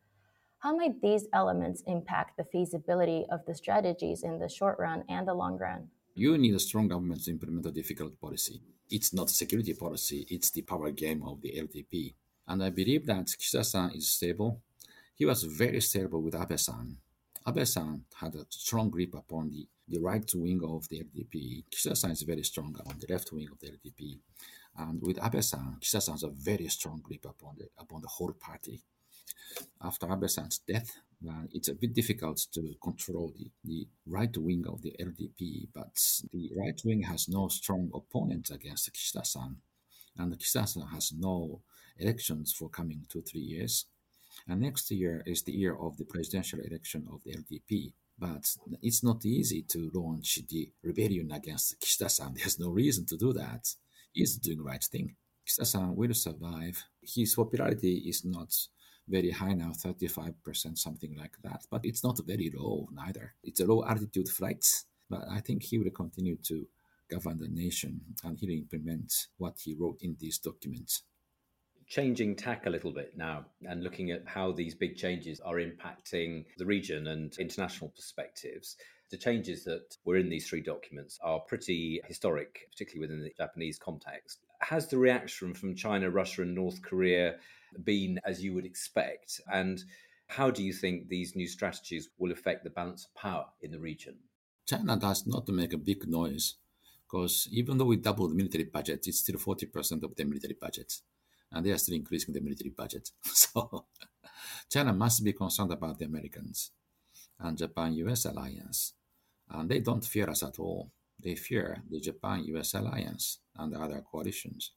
How 0.60 0.75
might 0.75 0.99
these 0.99 1.27
elements 1.31 1.84
impact 1.86 2.38
the 2.38 2.43
feasibility 2.43 3.25
of 3.29 3.45
the 3.45 3.53
strategies 3.53 4.23
in 4.23 4.39
the 4.39 4.49
short 4.49 4.79
run 4.79 5.03
and 5.08 5.27
the 5.27 5.34
long 5.36 5.58
run? 5.58 5.89
You 6.15 6.38
need 6.38 6.55
a 6.55 6.60
strong 6.60 6.88
government 6.88 7.23
to 7.25 7.31
implement 7.31 7.67
a 7.67 7.71
difficult 7.71 8.19
policy. 8.19 8.62
It's 8.89 9.13
not 9.13 9.29
security 9.29 9.73
policy, 9.73 10.25
it's 10.29 10.49
the 10.49 10.63
power 10.63 10.89
game 10.89 11.21
of 11.23 11.41
the 11.41 11.53
LDP. 11.55 12.15
And 12.47 12.63
I 12.63 12.69
believe 12.69 13.05
that 13.05 13.25
Kishida-san 13.25 13.91
is 13.91 14.10
stable. 14.10 14.62
He 15.15 15.25
was 15.25 15.43
very 15.43 15.80
stable 15.80 16.21
with 16.21 16.36
Abe-san. 16.36 16.97
Abe-san 17.47 18.04
had 18.15 18.36
a 18.36 18.45
strong 18.49 18.89
grip 18.89 19.13
upon 19.15 19.49
the, 19.49 19.65
the 19.88 19.99
right 19.99 20.30
wing 20.36 20.60
of 20.63 20.89
the 20.89 21.04
LDP. 21.04 21.63
Kishida-san 21.71 22.12
is 22.12 22.23
very 22.23 22.43
strong 22.43 22.75
on 22.86 22.99
the 22.99 23.13
left 23.13 23.32
wing 23.32 23.47
of 23.49 23.60
the 23.60 23.67
LDP. 23.67 24.19
And 24.78 25.01
with 25.01 25.23
Abe-san, 25.23 25.78
Kishida-san 25.80 26.15
has 26.15 26.23
a 26.23 26.30
very 26.30 26.67
strong 26.67 26.99
grip 27.01 27.25
upon 27.25 27.56
the, 27.58 27.67
upon 27.78 28.01
the 28.01 28.10
whole 28.10 28.34
party. 28.34 28.82
After 29.82 30.12
Abe-san's 30.12 30.60
death, 30.60 30.97
uh, 31.25 31.43
it's 31.54 31.69
a 31.69 31.75
bit 31.75 31.93
difficult 31.93 32.45
to 32.51 32.75
control 32.84 33.32
the, 33.38 33.49
the 33.63 33.88
right 34.06 34.36
wing 34.38 34.65
of 34.67 34.82
the 34.82 34.93
LDP, 34.99 35.69
but 35.73 35.97
the 36.34 36.51
right 36.58 36.80
wing 36.84 37.04
has 37.04 37.30
no 37.30 37.47
strong 37.47 37.89
opponent 37.93 38.49
against 38.49 38.91
Kishida-san. 38.91 39.56
And 40.17 40.38
Kishida-san 40.38 40.88
has 40.88 41.13
no 41.17 41.62
elections 41.97 42.51
for 42.51 42.67
coming 42.67 43.06
two, 43.08 43.21
three 43.21 43.39
years. 43.41 43.86
And 44.47 44.62
next 44.62 44.91
year 44.91 45.23
is 45.25 45.43
the 45.43 45.51
year 45.51 45.75
of 45.75 45.97
the 45.97 46.05
presidential 46.05 46.60
election 46.60 47.08
of 47.12 47.23
the 47.23 47.36
LDP. 47.36 47.93
But 48.17 48.45
it's 48.81 49.03
not 49.03 49.25
easy 49.25 49.63
to 49.63 49.91
launch 49.93 50.39
the 50.47 50.71
rebellion 50.84 51.31
against 51.31 51.79
Kishida-san. 51.79 52.34
There's 52.36 52.60
no 52.60 52.69
reason 52.69 53.05
to 53.08 53.17
do 53.17 53.34
that 53.34 53.67
is 54.15 54.38
doing 54.38 54.58
the 54.58 54.63
right 54.63 54.84
thing. 54.84 55.15
Kishida-san 55.47 55.95
will 55.95 56.13
survive. 56.13 56.84
His 57.01 57.36
popularity 57.36 58.03
is 58.08 58.23
not 58.23 58.55
very 59.08 59.31
high 59.31 59.53
now, 59.53 59.71
35%, 59.71 60.77
something 60.77 61.15
like 61.17 61.36
that. 61.43 61.65
But 61.69 61.86
it's 61.86 62.03
not 62.03 62.19
very 62.25 62.51
low 62.55 62.88
neither. 62.93 63.34
It's 63.43 63.60
a 63.60 63.65
low 63.65 63.84
altitude 63.84 64.29
flight. 64.29 64.65
But 65.10 65.25
I 65.29 65.39
think 65.41 65.63
he 65.63 65.77
will 65.77 65.91
continue 65.91 66.38
to 66.43 66.65
govern 67.10 67.39
the 67.39 67.47
nation 67.47 68.01
and 68.23 68.38
he 68.38 68.47
will 68.47 68.55
implement 68.55 69.27
what 69.38 69.55
he 69.63 69.75
wrote 69.75 69.97
in 70.01 70.15
these 70.19 70.39
documents. 70.39 71.03
Changing 71.88 72.36
tack 72.36 72.65
a 72.65 72.69
little 72.69 72.91
bit 72.91 73.15
now 73.15 73.45
and 73.63 73.84
looking 73.84 74.12
at 74.12 74.28
how 74.28 74.52
these 74.52 74.74
big 74.74 74.95
changes 74.95 75.39
are 75.39 75.56
impacting 75.56 76.45
the 76.58 76.65
region 76.65 77.08
and 77.08 77.36
international 77.38 77.91
perspectives. 77.95 78.78
The 79.12 79.17
changes 79.17 79.63
that 79.65 79.95
were 80.04 80.17
in 80.17 80.30
these 80.30 80.50
three 80.50 80.62
documents 80.62 81.19
are 81.24 81.39
pretty 81.39 82.02
historic, 82.08 82.67
particularly 82.71 83.08
within 83.08 83.24
the 83.24 83.34
Japanese 83.38 83.78
context. 83.78 84.39
Has 84.62 84.88
the 84.88 84.98
reaction 84.98 85.54
from 85.54 85.76
China, 85.76 86.10
Russia, 86.10 86.41
and 86.41 86.56
North 86.56 86.82
Korea 86.82 87.36
been 87.84 88.19
as 88.26 88.43
you 88.43 88.54
would 88.54 88.65
expect? 88.65 89.39
And 89.52 89.84
how 90.28 90.50
do 90.50 90.63
you 90.63 90.74
think 90.74 91.08
these 91.08 91.36
new 91.36 91.48
strategies 91.48 92.10
will 92.17 92.32
affect 92.32 92.63
the 92.63 92.71
balance 92.71 93.06
of 93.06 93.13
power 93.13 93.45
in 93.62 93.71
the 93.71 93.80
region? 93.80 94.15
China 94.65 94.98
does 94.98 95.28
not 95.28 95.48
make 95.50 95.74
a 95.74 95.78
big 95.78 96.08
noise 96.08 96.56
because 97.04 97.48
even 97.52 97.78
though 97.78 97.86
we 97.86 97.98
doubled 97.98 98.32
the 98.32 98.36
military 98.36 98.63
budget, 98.63 99.06
it's 99.06 99.19
still 99.19 99.36
40% 99.36 100.04
of 100.04 100.15
the 100.15 100.26
military 100.26 100.58
budget. 100.60 101.02
And 101.51 101.65
they 101.65 101.71
are 101.71 101.77
still 101.77 101.95
increasing 101.95 102.34
the 102.34 102.41
military 102.41 102.71
budget. 102.71 103.12
So 103.23 103.86
China 104.69 104.93
must 104.93 105.23
be 105.23 105.34
concerned 105.34 105.71
about 105.71 105.99
the 105.99 106.05
Americans 106.05 106.71
and 107.39 107.58
Japan 107.58 107.93
US 107.93 108.25
alliance. 108.25 108.93
And 109.49 109.69
they 109.69 109.79
don't 109.79 110.03
fear 110.05 110.29
us 110.29 110.43
at 110.43 110.60
all. 110.60 110.91
They 111.21 111.36
fear 111.36 111.84
the 111.89 111.99
Japan 111.99 112.43
US 112.55 112.73
alliance 112.73 113.39
and 113.55 113.73
the 113.73 113.79
other 113.79 114.01
coalitions. 114.01 114.71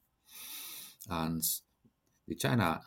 And 1.09 1.43
the 2.27 2.35
China 2.35 2.81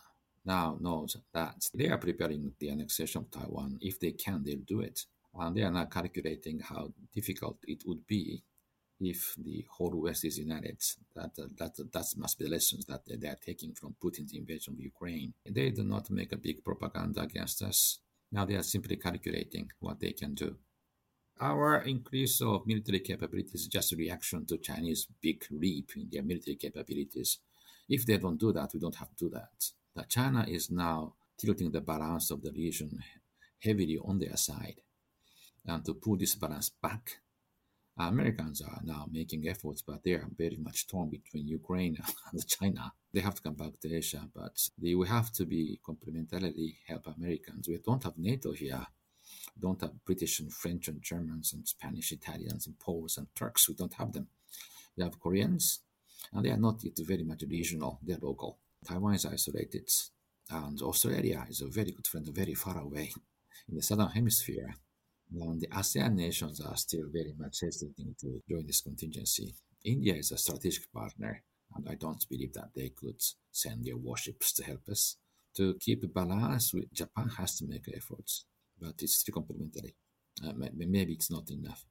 now 0.45 0.77
knows 0.81 1.16
that 1.33 1.71
they 1.75 1.88
are 1.88 1.99
preparing 1.99 2.53
the 2.59 2.71
annexation 2.71 3.23
of 3.23 3.31
Taiwan. 3.31 3.79
If 3.81 4.01
they 4.01 4.12
can, 4.12 4.42
they'll 4.45 4.66
do 4.66 4.81
it. 4.81 5.05
And 5.35 5.57
they 5.57 5.62
are 5.62 5.71
now 5.71 5.87
calculating 5.87 6.61
how 6.61 6.92
difficult 7.14 7.59
it 7.66 7.83
would 7.87 8.07
be 8.07 8.42
if 9.03 9.35
the 9.38 9.65
whole 9.71 10.01
West 10.01 10.25
is 10.25 10.38
united. 10.38 10.79
That 11.15 11.33
uh, 11.38 11.49
that 11.59 11.77
that 11.93 12.07
must 12.17 12.38
be 12.38 12.45
the 12.45 12.51
lessons 12.51 12.85
that 12.87 13.03
they 13.07 13.29
are 13.29 13.38
taking 13.45 13.75
from 13.75 13.97
Putin's 14.03 14.33
invasion 14.33 14.75
of 14.75 14.81
Ukraine. 14.81 15.35
They 15.49 15.71
do 15.71 15.83
not 15.83 16.11
make 16.11 16.33
a 16.33 16.37
big 16.37 16.65
propaganda 16.65 17.23
against 17.23 17.62
us. 17.62 17.99
Now 18.31 18.45
they 18.45 18.55
are 18.55 18.62
simply 18.62 18.97
calculating 18.97 19.71
what 19.81 20.01
they 20.01 20.12
can 20.12 20.35
do. 20.35 20.57
Our 21.41 21.83
increase 21.83 22.41
of 22.41 22.67
military 22.67 23.01
capabilities 23.01 23.62
is 23.62 23.67
just 23.67 23.93
a 23.93 23.97
reaction 23.97 24.47
to 24.47 24.59
Chinese 24.59 25.09
big 25.21 25.45
leap 25.51 25.91
in 25.97 26.09
their 26.11 26.23
military 26.23 26.57
capabilities. 26.57 27.38
If 27.88 28.07
they 28.07 28.17
don't 28.17 28.38
do 28.38 28.53
that, 28.53 28.71
we 28.73 28.81
don't 28.81 28.95
have 28.95 29.11
to 29.11 29.25
do 29.25 29.31
that. 29.31 29.71
That 29.97 30.09
China 30.09 30.47
is 30.49 30.71
now 30.71 31.15
tilting 31.37 31.73
the 31.73 31.81
balance 31.81 32.31
of 32.31 32.43
the 32.43 32.53
region 32.53 33.03
heavily 33.59 33.99
on 34.03 34.19
their 34.19 34.37
side. 34.37 34.81
And 35.67 35.85
to 35.85 35.95
pull 35.95 36.17
this 36.17 36.35
balance 36.35 36.71
back, 36.71 37.22
Americans 38.09 38.61
are 38.62 38.81
now 38.85 39.07
making 39.11 39.49
efforts, 39.49 39.83
but 39.83 40.03
they 40.03 40.12
are 40.12 40.29
very 40.37 40.57
much 40.57 40.87
torn 40.87 41.11
between 41.11 41.47
Ukraine 41.49 41.97
and 42.33 42.47
China. 42.47 42.93
They 43.12 43.21
have 43.21 43.35
to 43.37 43.43
come 43.43 43.55
back 43.55 43.79
to 43.81 43.95
Asia, 43.95 44.29
but 44.35 44.57
they 44.79 44.95
will 44.95 45.07
have 45.07 45.31
to 45.33 45.45
be 45.45 45.81
complementarily 45.87 46.77
help 46.87 47.07
Americans. 47.07 47.69
We 47.69 47.79
don't 47.79 48.03
have 48.05 48.17
NATO 48.19 48.53
here. 48.53 48.87
We 49.55 49.61
don't 49.61 49.81
have 49.81 50.05
British 50.05 50.41
and 50.41 50.53
French 50.53 50.88
and 50.88 51.03
Germans 51.03 51.53
and 51.53 51.67
Spanish, 51.67 52.12
Italians 52.12 52.67
and 52.67 52.79
Poles 52.79 53.19
and 53.19 53.27
Turks. 53.35 53.69
We 53.69 53.75
don't 53.75 53.95
have 53.95 54.12
them. 54.12 54.29
We 54.97 55.05
have 55.05 55.21
Koreans, 55.21 55.81
and 56.33 56.45
they 56.45 56.51
are 56.51 56.57
not 56.57 56.83
yet 56.83 56.99
very 57.01 57.25
much 57.25 57.43
regional. 57.49 57.99
They're 58.03 58.19
local. 58.21 58.59
Taiwan 58.87 59.15
is 59.15 59.27
isolated, 59.27 59.91
and 60.51 60.81
Australia 60.83 61.47
is 61.49 61.61
a 61.61 61.67
very 61.67 61.93
good 61.93 62.07
friend, 62.07 62.27
very 62.29 62.55
far 62.55 62.79
away 62.79 63.12
in 63.69 63.77
the 63.77 63.83
southern 63.83 64.09
hemisphere. 64.09 64.75
And 65.40 65.61
the 65.61 65.68
ASEAN 65.68 66.14
nations 66.14 66.61
are 66.61 66.77
still 66.77 67.07
very 67.12 67.33
much 67.38 67.61
hesitating 67.61 68.14
to 68.21 68.42
join 68.49 68.66
this 68.66 68.83
contingency. 68.83 69.55
India 69.85 70.14
is 70.14 70.31
a 70.31 70.37
strategic 70.37 70.92
partner, 70.92 71.42
and 71.75 71.88
I 71.88 71.95
don't 71.95 72.25
believe 72.29 72.53
that 72.55 72.71
they 72.75 72.90
could 72.90 73.21
send 73.51 73.85
their 73.85 73.97
warships 73.97 74.53
to 74.55 74.64
help 74.64 74.88
us. 74.88 75.16
To 75.57 75.75
keep 75.81 76.12
balance, 76.14 76.73
with 76.73 76.92
Japan 76.92 77.29
has 77.38 77.57
to 77.59 77.66
make 77.66 77.85
efforts, 77.95 78.47
but 78.81 78.95
it's 79.01 79.18
still 79.18 79.35
complementary. 79.35 79.95
Uh, 80.42 80.53
maybe 80.75 81.12
it's 81.12 81.31
not 81.31 81.51
enough. 81.51 81.85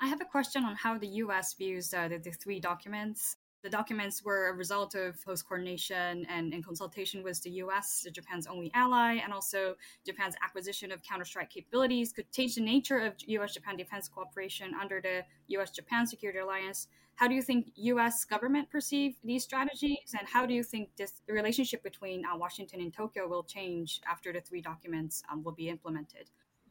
I 0.00 0.08
have 0.08 0.20
a 0.20 0.24
question 0.24 0.64
on 0.64 0.74
how 0.74 0.98
the 0.98 1.06
US 1.06 1.54
views 1.54 1.94
uh, 1.94 2.08
the, 2.08 2.18
the 2.18 2.32
three 2.32 2.60
documents. 2.60 3.36
The 3.64 3.70
documents 3.70 4.22
were 4.22 4.50
a 4.50 4.52
result 4.52 4.94
of 4.94 5.24
close 5.24 5.40
coordination 5.40 6.26
and, 6.28 6.52
and 6.52 6.62
consultation 6.62 7.22
with 7.22 7.42
the 7.42 7.50
US, 7.64 8.06
Japan's 8.12 8.46
only 8.46 8.70
ally, 8.74 9.14
and 9.24 9.32
also 9.32 9.74
Japan's 10.04 10.34
acquisition 10.44 10.92
of 10.92 11.02
counter-strike 11.02 11.48
capabilities 11.48 12.12
could 12.12 12.30
change 12.30 12.56
the 12.56 12.60
nature 12.60 12.98
of 12.98 13.14
US-Japan 13.26 13.78
defense 13.78 14.06
cooperation 14.06 14.74
under 14.78 15.00
the 15.00 15.22
US-Japan 15.56 16.06
Security 16.06 16.40
Alliance. 16.40 16.88
How 17.14 17.26
do 17.26 17.34
you 17.34 17.40
think 17.40 17.72
U.S. 17.76 18.26
government 18.26 18.68
perceive 18.68 19.16
these 19.24 19.44
strategies, 19.44 20.12
and 20.18 20.28
how 20.28 20.44
do 20.44 20.52
you 20.52 20.62
think 20.62 20.90
this, 20.98 21.22
the 21.26 21.32
relationship 21.32 21.82
between 21.82 22.26
uh, 22.26 22.36
Washington 22.36 22.82
and 22.82 22.92
Tokyo 22.92 23.26
will 23.26 23.44
change 23.44 24.02
after 24.06 24.30
the 24.30 24.42
three 24.42 24.60
documents 24.60 25.22
um, 25.32 25.42
will 25.42 25.52
be 25.52 25.70
implemented? 25.70 26.28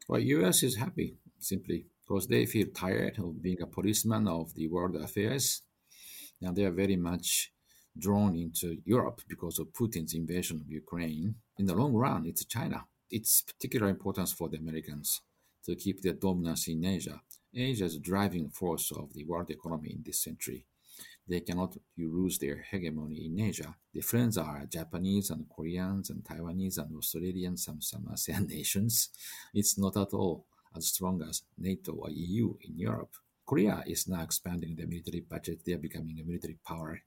Well, 0.07 0.19
U.S. 0.19 0.61
is 0.61 0.75
happy 0.75 1.17
simply 1.39 1.87
because 2.05 2.27
they 2.27 2.45
feel 2.45 2.67
tired 2.67 3.17
of 3.17 3.41
being 3.41 3.63
a 3.63 3.65
policeman 3.65 4.27
of 4.27 4.53
the 4.53 4.67
world 4.67 4.95
affairs 4.95 5.63
now 6.43 6.51
they 6.51 6.65
are 6.65 6.71
very 6.71 6.97
much 6.97 7.53
drawn 7.97 8.35
into 8.35 8.77
Europe 8.83 9.21
because 9.29 9.59
of 9.59 9.71
Putin's 9.71 10.13
invasion 10.13 10.59
of 10.59 10.69
Ukraine. 10.69 11.35
In 11.57 11.65
the 11.65 11.73
long 11.73 11.93
run, 11.93 12.25
it's 12.25 12.43
China. 12.43 12.83
It's 13.09 13.41
particular 13.41 13.87
importance 13.87 14.33
for 14.33 14.49
the 14.49 14.57
Americans 14.57 15.21
to 15.65 15.75
keep 15.75 16.01
their 16.01 16.13
dominance 16.13 16.67
in 16.67 16.83
Asia. 16.83 17.21
Asia 17.55 17.85
is 17.85 17.93
the 17.93 18.01
driving 18.11 18.49
force 18.49 18.91
of 18.91 19.13
the 19.13 19.23
world 19.23 19.49
economy 19.51 19.91
in 19.91 20.03
this 20.05 20.21
century. 20.21 20.65
They 21.29 21.39
cannot 21.39 21.77
lose 21.97 22.37
their 22.37 22.57
hegemony 22.69 23.27
in 23.27 23.39
Asia. 23.39 23.73
The 23.93 24.01
friends 24.01 24.37
are 24.37 24.65
Japanese 24.65 25.29
and 25.29 25.47
Koreans 25.47 26.09
and 26.09 26.25
Taiwanese 26.25 26.79
and 26.79 26.97
Australians 26.97 27.69
and 27.69 27.81
some 27.81 28.05
ASEAN 28.11 28.49
nations. 28.57 29.09
It's 29.53 29.77
not 29.77 29.95
at 29.95 30.13
all 30.13 30.45
as 30.75 30.87
strong 30.87 31.21
as 31.21 31.43
NATO 31.57 31.93
or 31.93 32.09
EU 32.09 32.55
in 32.67 32.77
Europe. 32.77 33.15
Korea 33.45 33.83
is 33.85 34.07
now 34.07 34.21
expanding 34.21 34.75
their 34.75 34.87
military 34.87 35.21
budget. 35.21 35.61
They 35.65 35.73
are 35.73 35.77
becoming 35.77 36.19
a 36.19 36.23
military 36.23 36.57
power. 36.65 36.99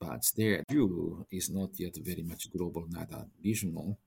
But 0.00 0.24
their 0.36 0.64
view 0.70 1.26
is 1.30 1.50
not 1.50 1.70
yet 1.78 1.96
very 2.02 2.22
much 2.22 2.50
global, 2.50 2.86
neither 2.88 3.26
regional. 3.42 3.98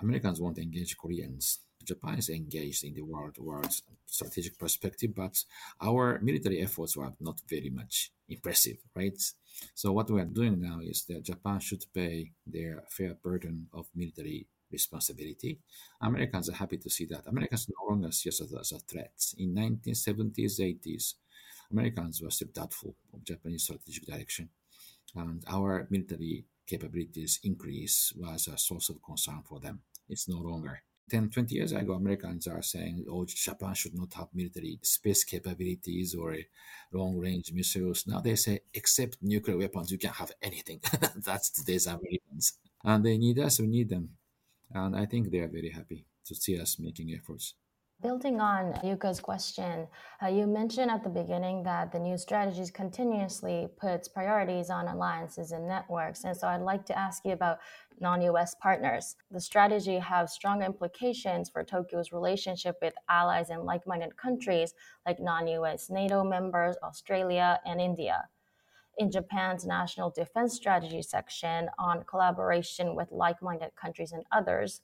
Americans 0.00 0.40
want 0.40 0.56
to 0.56 0.62
engage 0.62 0.96
Koreans. 0.96 1.60
Japan 1.84 2.18
is 2.18 2.28
engaged 2.28 2.84
in 2.84 2.94
the 2.94 3.02
world 3.02 3.38
world 3.38 3.72
strategic 4.06 4.58
perspective, 4.58 5.14
but 5.14 5.42
our 5.80 6.20
military 6.20 6.60
efforts 6.60 6.96
were 6.96 7.12
not 7.20 7.40
very 7.48 7.70
much 7.70 8.12
impressive, 8.28 8.76
right? 8.94 9.18
So 9.74 9.92
what 9.92 10.10
we 10.10 10.20
are 10.20 10.26
doing 10.26 10.60
now 10.60 10.80
is 10.82 11.04
that 11.06 11.24
Japan 11.24 11.60
should 11.60 11.84
pay 11.94 12.32
their 12.46 12.84
fair 12.88 13.14
burden 13.14 13.68
of 13.72 13.86
military 13.94 14.46
responsibility. 14.72 15.58
Americans 16.00 16.48
are 16.48 16.54
happy 16.54 16.76
to 16.78 16.90
see 16.90 17.06
that. 17.06 17.26
Americans 17.26 17.68
no 17.68 17.90
longer 17.90 18.12
see 18.12 18.28
us 18.28 18.40
as, 18.40 18.52
as 18.54 18.72
a 18.72 18.78
threat. 18.78 19.12
In 19.38 19.54
1970s, 19.54 20.60
80s, 20.60 21.14
Americans 21.70 22.20
were 22.22 22.30
still 22.30 22.48
doubtful 22.52 22.94
of 23.14 23.24
Japanese 23.24 23.64
strategic 23.64 24.06
direction, 24.06 24.48
and 25.14 25.44
our 25.48 25.86
military 25.90 26.44
capabilities 26.66 27.40
increase 27.42 28.12
was 28.16 28.48
a 28.48 28.56
source 28.58 28.88
of 28.90 29.02
concern 29.02 29.42
for 29.44 29.60
them. 29.60 29.80
It's 30.08 30.28
no 30.28 30.38
longer. 30.38 30.82
10, 31.10 31.30
20 31.30 31.54
years 31.54 31.72
ago, 31.72 31.94
Americans 31.94 32.46
are 32.46 32.62
saying, 32.62 33.04
oh, 33.10 33.24
Japan 33.24 33.74
should 33.74 33.94
not 33.94 34.12
have 34.14 34.28
military 34.32 34.78
space 34.82 35.24
capabilities 35.24 36.14
or 36.14 36.36
long 36.92 37.18
range 37.18 37.52
missiles. 37.52 38.06
Now 38.06 38.20
they 38.20 38.36
say, 38.36 38.60
except 38.72 39.18
nuclear 39.20 39.58
weapons, 39.58 39.90
you 39.90 39.98
can 39.98 40.10
have 40.10 40.30
anything. 40.40 40.80
That's 41.16 41.50
today's 41.50 41.86
Americans. 41.86 42.58
And 42.84 43.04
they 43.04 43.18
need 43.18 43.38
us, 43.40 43.58
we 43.58 43.66
need 43.66 43.88
them. 43.88 44.10
And 44.72 44.96
I 44.96 45.06
think 45.06 45.30
they 45.30 45.38
are 45.38 45.48
very 45.48 45.70
happy 45.70 46.06
to 46.26 46.34
see 46.34 46.60
us 46.60 46.78
making 46.78 47.12
efforts. 47.12 47.54
Building 48.02 48.40
on 48.40 48.72
Yuka's 48.82 49.20
question, 49.20 49.86
uh, 50.22 50.28
you 50.28 50.46
mentioned 50.46 50.90
at 50.90 51.04
the 51.04 51.10
beginning 51.10 51.62
that 51.64 51.92
the 51.92 51.98
new 51.98 52.16
strategies 52.16 52.70
continuously 52.70 53.68
puts 53.76 54.08
priorities 54.08 54.70
on 54.70 54.88
alliances 54.88 55.52
and 55.52 55.68
networks. 55.68 56.24
And 56.24 56.34
so 56.34 56.48
I'd 56.48 56.62
like 56.62 56.86
to 56.86 56.98
ask 56.98 57.26
you 57.26 57.32
about 57.32 57.58
non-US 58.00 58.54
partners. 58.54 59.16
The 59.30 59.40
strategy 59.40 59.98
has 59.98 60.32
strong 60.32 60.62
implications 60.62 61.50
for 61.50 61.62
Tokyo's 61.62 62.10
relationship 62.10 62.76
with 62.80 62.94
allies 63.10 63.50
and 63.50 63.64
like-minded 63.64 64.16
countries 64.16 64.72
like 65.04 65.20
non-US 65.20 65.90
NATO 65.90 66.24
members, 66.24 66.76
Australia, 66.82 67.60
and 67.66 67.82
India 67.82 68.24
in 68.98 69.10
Japan's 69.10 69.64
National 69.64 70.10
Defense 70.10 70.54
Strategy 70.54 71.02
section 71.02 71.68
on 71.78 72.04
collaboration 72.04 72.94
with 72.94 73.10
like 73.10 73.42
minded 73.42 73.70
countries 73.76 74.12
and 74.12 74.24
others, 74.32 74.80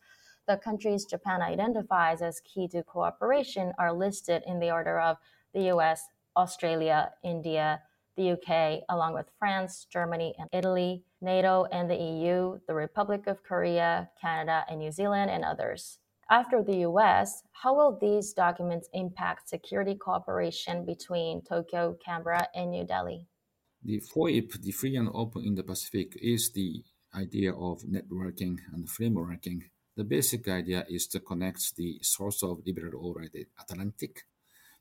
the 0.46 0.56
countries 0.56 1.04
Japan 1.04 1.42
identifies 1.42 2.22
as 2.22 2.40
key 2.40 2.68
to 2.68 2.82
cooperation 2.82 3.72
are 3.78 3.92
listed 3.92 4.42
in 4.46 4.60
the 4.60 4.70
order 4.70 5.00
of 5.00 5.16
the 5.52 5.70
US, 5.72 6.08
Australia, 6.36 7.12
India, 7.24 7.80
the 8.16 8.32
UK, 8.32 8.82
along 8.88 9.14
with 9.14 9.30
France, 9.38 9.86
Germany, 9.90 10.34
and 10.38 10.48
Italy, 10.52 11.02
NATO 11.20 11.66
and 11.72 11.90
the 11.90 11.96
EU, 11.96 12.58
the 12.66 12.74
Republic 12.74 13.26
of 13.26 13.42
Korea, 13.42 14.08
Canada, 14.20 14.64
and 14.68 14.78
New 14.78 14.92
Zealand, 14.92 15.30
and 15.30 15.44
others. 15.44 15.98
After 16.30 16.62
the 16.62 16.78
US, 16.78 17.42
how 17.52 17.74
will 17.74 17.98
these 17.98 18.32
documents 18.32 18.88
impact 18.92 19.48
security 19.48 19.94
cooperation 19.94 20.84
between 20.84 21.42
Tokyo, 21.42 21.96
Canberra, 22.04 22.48
and 22.54 22.70
New 22.70 22.84
Delhi? 22.84 23.26
The 23.82 24.00
FOIP, 24.00 24.60
the 24.62 24.72
free 24.72 24.96
and 24.96 25.08
open 25.12 25.44
Indo 25.44 25.62
Pacific, 25.62 26.16
is 26.20 26.50
the 26.50 26.82
idea 27.14 27.52
of 27.52 27.82
networking 27.82 28.58
and 28.72 28.86
frameworking, 28.88 29.62
the 29.96 30.04
basic 30.04 30.46
idea 30.48 30.84
is 30.90 31.06
to 31.08 31.20
connect 31.20 31.74
the 31.76 31.98
source 32.02 32.42
of 32.42 32.60
liberal 32.66 33.00
order, 33.00 33.28
the 33.32 33.46
Atlantic, 33.58 34.26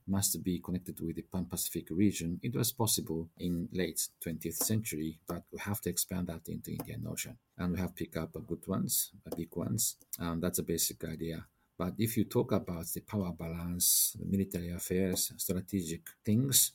must 0.07 0.43
be 0.43 0.59
connected 0.59 0.99
with 0.99 1.15
the 1.15 1.23
Pan-Pacific 1.23 1.87
region. 1.91 2.39
It 2.43 2.55
was 2.55 2.71
possible 2.73 3.29
in 3.39 3.69
late 3.71 4.07
20th 4.23 4.57
century, 4.57 5.19
but 5.27 5.43
we 5.51 5.59
have 5.59 5.81
to 5.81 5.89
expand 5.89 6.27
that 6.27 6.47
into 6.47 6.71
Indian 6.71 7.07
Ocean. 7.09 7.37
And 7.57 7.73
we 7.73 7.79
have 7.79 7.95
picked 7.95 8.17
up 8.17 8.33
good 8.45 8.67
ones, 8.67 9.11
big 9.35 9.55
ones. 9.55 9.95
And 10.19 10.43
that's 10.43 10.59
a 10.59 10.63
basic 10.63 11.03
idea. 11.05 11.45
But 11.77 11.93
if 11.97 12.17
you 12.17 12.25
talk 12.25 12.51
about 12.51 12.85
the 12.93 13.01
power 13.01 13.31
balance, 13.31 14.15
military 14.23 14.71
affairs, 14.71 15.31
strategic 15.37 16.01
things, 16.23 16.73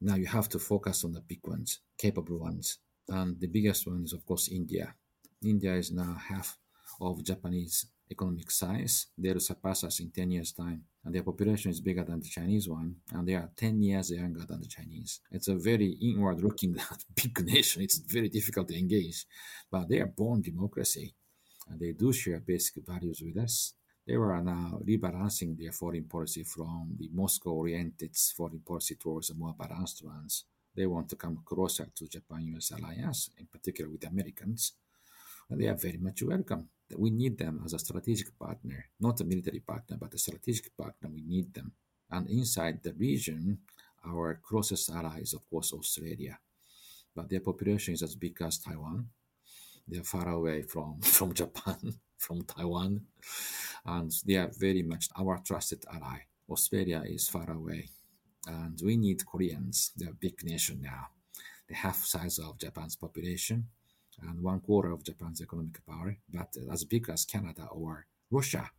now 0.00 0.14
you 0.14 0.26
have 0.26 0.48
to 0.50 0.58
focus 0.58 1.04
on 1.04 1.12
the 1.12 1.20
big 1.20 1.40
ones, 1.46 1.80
capable 1.96 2.38
ones. 2.38 2.78
And 3.08 3.40
the 3.40 3.46
biggest 3.46 3.86
one 3.86 4.02
is, 4.04 4.12
of 4.12 4.24
course, 4.24 4.48
India. 4.48 4.94
India 5.42 5.74
is 5.74 5.90
now 5.92 6.16
half 6.28 6.56
of 7.00 7.24
Japanese 7.24 7.86
economic 8.10 8.50
size. 8.50 9.06
They'll 9.16 9.40
surpass 9.40 9.84
us 9.84 10.00
in 10.00 10.10
10 10.10 10.30
years' 10.30 10.52
time. 10.52 10.84
And 11.04 11.14
their 11.14 11.22
population 11.22 11.70
is 11.70 11.80
bigger 11.80 12.04
than 12.04 12.20
the 12.20 12.28
Chinese 12.28 12.68
one, 12.68 12.96
and 13.12 13.26
they 13.26 13.34
are 13.34 13.50
10 13.56 13.80
years 13.82 14.10
younger 14.10 14.44
than 14.46 14.60
the 14.60 14.68
Chinese. 14.68 15.20
It's 15.30 15.48
a 15.48 15.54
very 15.54 15.96
inward 16.02 16.42
looking 16.42 16.76
big 17.14 17.44
nation. 17.46 17.82
It's 17.82 17.98
very 17.98 18.28
difficult 18.28 18.68
to 18.68 18.78
engage, 18.78 19.24
but 19.70 19.88
they 19.88 20.00
are 20.00 20.06
born 20.06 20.42
democracy, 20.42 21.14
and 21.68 21.80
they 21.80 21.92
do 21.92 22.12
share 22.12 22.40
basic 22.40 22.84
values 22.86 23.22
with 23.24 23.42
us. 23.42 23.74
They 24.08 24.14
are 24.14 24.42
now 24.42 24.80
uh, 24.80 24.84
rebalancing 24.84 25.58
their 25.58 25.72
foreign 25.72 26.04
policy 26.04 26.42
from 26.42 26.96
the 26.98 27.10
Moscow 27.12 27.50
oriented 27.50 28.16
foreign 28.34 28.60
policy 28.60 28.94
towards 28.94 29.28
a 29.30 29.34
more 29.34 29.54
balanced 29.58 30.02
ones. 30.02 30.44
They 30.74 30.86
want 30.86 31.10
to 31.10 31.16
come 31.16 31.42
closer 31.44 31.86
to 31.94 32.08
Japan 32.08 32.54
US 32.56 32.70
alliance, 32.70 33.30
in 33.36 33.46
particular 33.46 33.90
with 33.90 34.00
the 34.00 34.08
Americans. 34.08 34.72
And 35.50 35.60
they 35.60 35.66
are 35.66 35.76
very 35.76 35.98
much 35.98 36.22
welcome 36.22 36.70
we 36.96 37.10
need 37.10 37.36
them 37.36 37.60
as 37.64 37.72
a 37.74 37.78
strategic 37.78 38.38
partner, 38.38 38.86
not 39.00 39.20
a 39.20 39.24
military 39.24 39.60
partner, 39.60 39.96
but 40.00 40.14
a 40.14 40.18
strategic 40.18 40.76
partner. 40.76 41.10
We 41.12 41.22
need 41.22 41.52
them. 41.52 41.72
And 42.10 42.28
inside 42.30 42.82
the 42.82 42.94
region, 42.94 43.58
our 44.06 44.40
closest 44.42 44.90
ally 44.90 45.20
is, 45.20 45.34
of 45.34 45.48
course, 45.50 45.72
Australia. 45.72 46.38
But 47.14 47.28
their 47.28 47.40
population 47.40 47.94
is 47.94 48.02
as 48.02 48.14
big 48.14 48.40
as 48.40 48.58
Taiwan. 48.58 49.08
They 49.88 49.98
are 49.98 50.04
far 50.04 50.28
away 50.28 50.62
from, 50.62 51.00
from 51.02 51.32
Japan, 51.32 51.94
from 52.18 52.42
Taiwan. 52.42 53.02
And 53.84 54.12
they 54.26 54.36
are 54.36 54.50
very 54.58 54.82
much 54.82 55.08
our 55.18 55.38
trusted 55.38 55.84
ally. 55.92 56.18
Australia 56.50 57.02
is 57.06 57.28
far 57.28 57.50
away. 57.50 57.88
And 58.46 58.78
we 58.84 58.96
need 58.96 59.26
Koreans. 59.26 59.92
They're 59.96 60.10
a 60.10 60.14
big 60.14 60.44
nation 60.44 60.80
now. 60.82 61.08
The 61.68 61.74
half 61.74 62.04
size 62.04 62.38
of 62.38 62.58
Japan's 62.58 62.96
population 62.96 63.68
and 64.22 64.42
one 64.42 64.60
quarter 64.60 64.90
of 64.90 65.04
Japan's 65.04 65.40
economic 65.40 65.84
power, 65.86 66.16
but 66.32 66.56
as 66.72 66.84
big 66.84 67.08
as 67.08 67.24
Canada 67.24 67.68
or 67.70 68.06
Russia. 68.30 68.70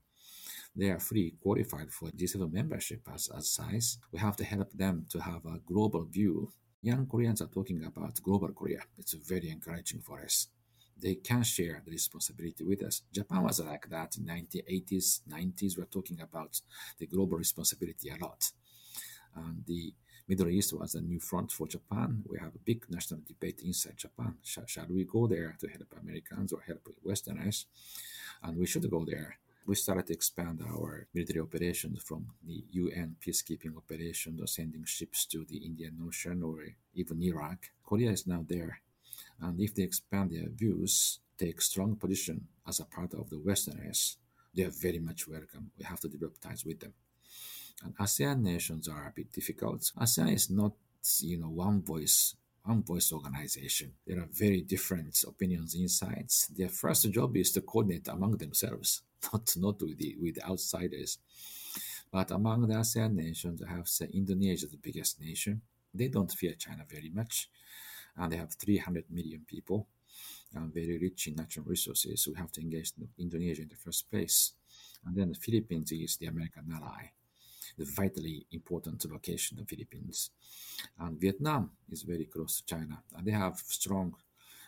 They 0.76 0.89
are 0.91 1.00
fully 1.00 1.34
qualified 1.41 1.91
for 1.91 2.10
G7 2.10 2.52
membership 2.52 3.02
as, 3.13 3.30
as 3.36 3.50
size. 3.50 3.98
We 4.12 4.19
have 4.19 4.36
to 4.38 4.43
help 4.43 4.72
them 4.72 5.06
to 5.10 5.19
have 5.19 5.45
a 5.45 5.60
global 5.65 6.06
view. 6.06 6.52
Young 6.82 7.06
Koreans 7.08 7.41
are 7.41 7.48
talking 7.48 7.84
about 7.84 8.22
global 8.22 8.50
Korea. 8.50 8.84
It's 8.98 9.13
very 9.13 9.50
encouraging 9.50 10.02
for 10.02 10.22
us. 10.22 10.48
They 11.02 11.16
can 11.16 11.44
share 11.44 11.82
the 11.86 11.92
responsibility 11.92 12.64
with 12.64 12.84
us. 12.84 13.04
Japan 13.12 13.44
was 13.44 13.60
like 13.60 13.90
that 13.90 14.18
in 14.18 14.26
1980s, 14.26 15.22
90s. 15.30 15.78
We're 15.78 15.86
talking 15.86 16.20
about 16.22 16.60
the 16.98 17.08
global 17.08 17.38
responsibility 17.38 18.10
a 18.10 18.18
lot. 18.24 18.52
The 19.66 19.94
Middle 20.28 20.50
East 20.50 20.74
was 20.78 20.96
a 20.96 21.02
new 21.02 21.20
front 21.20 21.52
for 21.52 21.68
Japan. 21.68 22.24
We 22.28 22.38
have 22.40 22.54
a 22.54 22.60
big 22.60 22.86
national 22.90 23.22
debate 23.26 23.62
inside 23.64 23.98
Japan. 23.98 24.36
Shall, 24.44 24.66
shall 24.68 24.88
we 24.90 25.06
go 25.06 25.26
there 25.28 25.56
to 25.60 25.68
help 25.68 25.96
Americans 26.02 26.54
or 26.54 26.62
help 26.68 26.88
Westerners? 27.04 27.66
And 28.44 28.58
we 28.58 28.66
should 28.68 28.90
go 28.92 29.06
there. 29.06 29.40
We 29.66 29.76
started 29.76 30.08
to 30.08 30.14
expand 30.14 30.62
our 30.68 31.08
military 31.14 31.40
operations 31.40 32.04
from 32.04 32.28
the 32.46 32.64
UN 32.72 33.16
peacekeeping 33.26 33.78
operations 33.78 34.42
or 34.42 34.48
sending 34.48 34.84
ships 34.86 35.26
to 35.28 35.46
the 35.46 35.58
Indian 35.58 35.98
Ocean 36.06 36.44
or 36.44 36.64
even 36.94 37.22
Iraq. 37.24 37.70
Korea 37.84 38.12
is 38.12 38.28
now 38.28 38.44
there. 38.48 38.82
And 39.41 39.60
if 39.60 39.75
they 39.75 39.84
expand 39.84 40.32
their 40.32 40.49
views, 40.49 41.19
take 41.38 41.62
strong 41.62 41.95
position 41.95 42.47
as 42.67 42.80
a 42.80 42.86
part 42.86 43.13
of 43.13 43.30
the 43.30 43.39
Westerners, 43.39 44.17
they 44.54 44.63
are 44.63 44.71
very 44.71 44.99
much 44.99 45.28
welcome. 45.28 45.71
We 45.78 45.86
have 45.86 45.99
to 46.02 46.10
develop 46.10 46.39
ties 46.39 46.65
with 46.65 46.80
them. 46.80 46.93
And 47.84 47.95
ASEAN 47.97 48.41
nations 48.41 48.88
are 48.88 49.08
a 49.08 49.13
bit 49.15 49.32
difficult. 49.32 49.91
ASEAN 49.97 50.34
is 50.34 50.49
not, 50.49 50.73
you 51.21 51.38
know, 51.38 51.49
one 51.49 51.82
voice 51.82 52.36
one 52.63 52.84
voice 52.84 53.12
organization. 53.12 53.93
There 54.06 54.19
are 54.19 54.28
very 54.32 54.62
different 54.62 55.23
opinions 55.28 55.75
insights. 55.75 56.47
Their 56.47 56.69
first 56.69 57.10
job 57.12 57.36
is 57.38 57.52
to 57.54 57.62
coordinate 57.62 58.08
among 58.08 58.38
themselves, 58.38 59.02
not 59.34 59.56
not 59.58 59.82
with 59.82 59.97
the, 59.97 60.15
with 60.21 60.36
the 60.36 60.45
outsiders. 60.45 61.17
But 62.12 62.32
among 62.32 62.67
the 62.67 62.75
ASEAN 62.75 63.13
nations, 63.13 63.62
I 63.62 63.71
have 63.71 63.88
said 63.88 64.10
Indonesia 64.13 64.65
is 64.65 64.71
the 64.71 64.78
biggest 64.78 65.19
nation. 65.19 65.62
They 65.93 66.08
don't 66.08 66.32
fear 66.32 66.54
China 66.54 66.84
very 66.88 67.10
much, 67.10 67.49
and 68.20 68.32
they 68.32 68.38
have 68.38 68.54
300 68.54 69.06
million 69.10 69.42
people, 69.48 69.88
and 70.54 70.74
very 70.74 71.00
rich 71.00 71.28
in 71.28 71.36
natural 71.36 71.66
resources. 71.66 72.22
So 72.22 72.32
we 72.32 72.38
have 72.38 72.52
to 72.54 72.62
engage 72.62 72.94
Indonesia 73.18 73.64
in 73.64 73.70
the 73.70 73.76
first 73.76 74.10
place, 74.12 74.54
and 75.06 75.16
then 75.16 75.30
the 75.30 75.40
Philippines 75.40 75.92
is 75.92 76.18
the 76.18 76.28
American 76.28 76.66
ally 76.72 77.12
the 77.78 77.86
vitally 77.86 78.46
important 78.52 79.10
location 79.12 79.58
of 79.58 79.66
the 79.66 79.76
Philippines. 79.76 80.32
And 81.00 81.20
Vietnam 81.20 81.72
is 81.90 82.04
very 82.04 82.26
close 82.26 82.62
to 82.62 82.66
China, 82.66 83.02
and 83.16 83.26
they 83.26 83.32
have 83.32 83.58
strong 83.58 84.16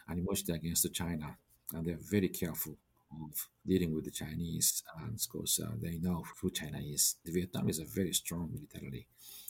animosity 0.10 0.54
against 0.54 0.94
China, 0.94 1.38
and 1.74 1.86
they're 1.86 1.98
very 2.00 2.30
careful 2.30 2.78
of 3.12 3.50
dealing 3.68 3.94
with 3.94 4.06
the 4.06 4.12
Chinese, 4.12 4.84
and 5.02 5.20
because 5.22 5.60
uh, 5.60 5.72
they 5.82 5.98
know 5.98 6.24
who 6.42 6.50
China 6.50 6.80
is. 6.80 7.16
The 7.26 7.32
Vietnam 7.32 7.70
is 7.70 7.80
a 7.80 7.86
very 7.86 8.14
strong 8.14 8.50
militarily, 8.54 9.08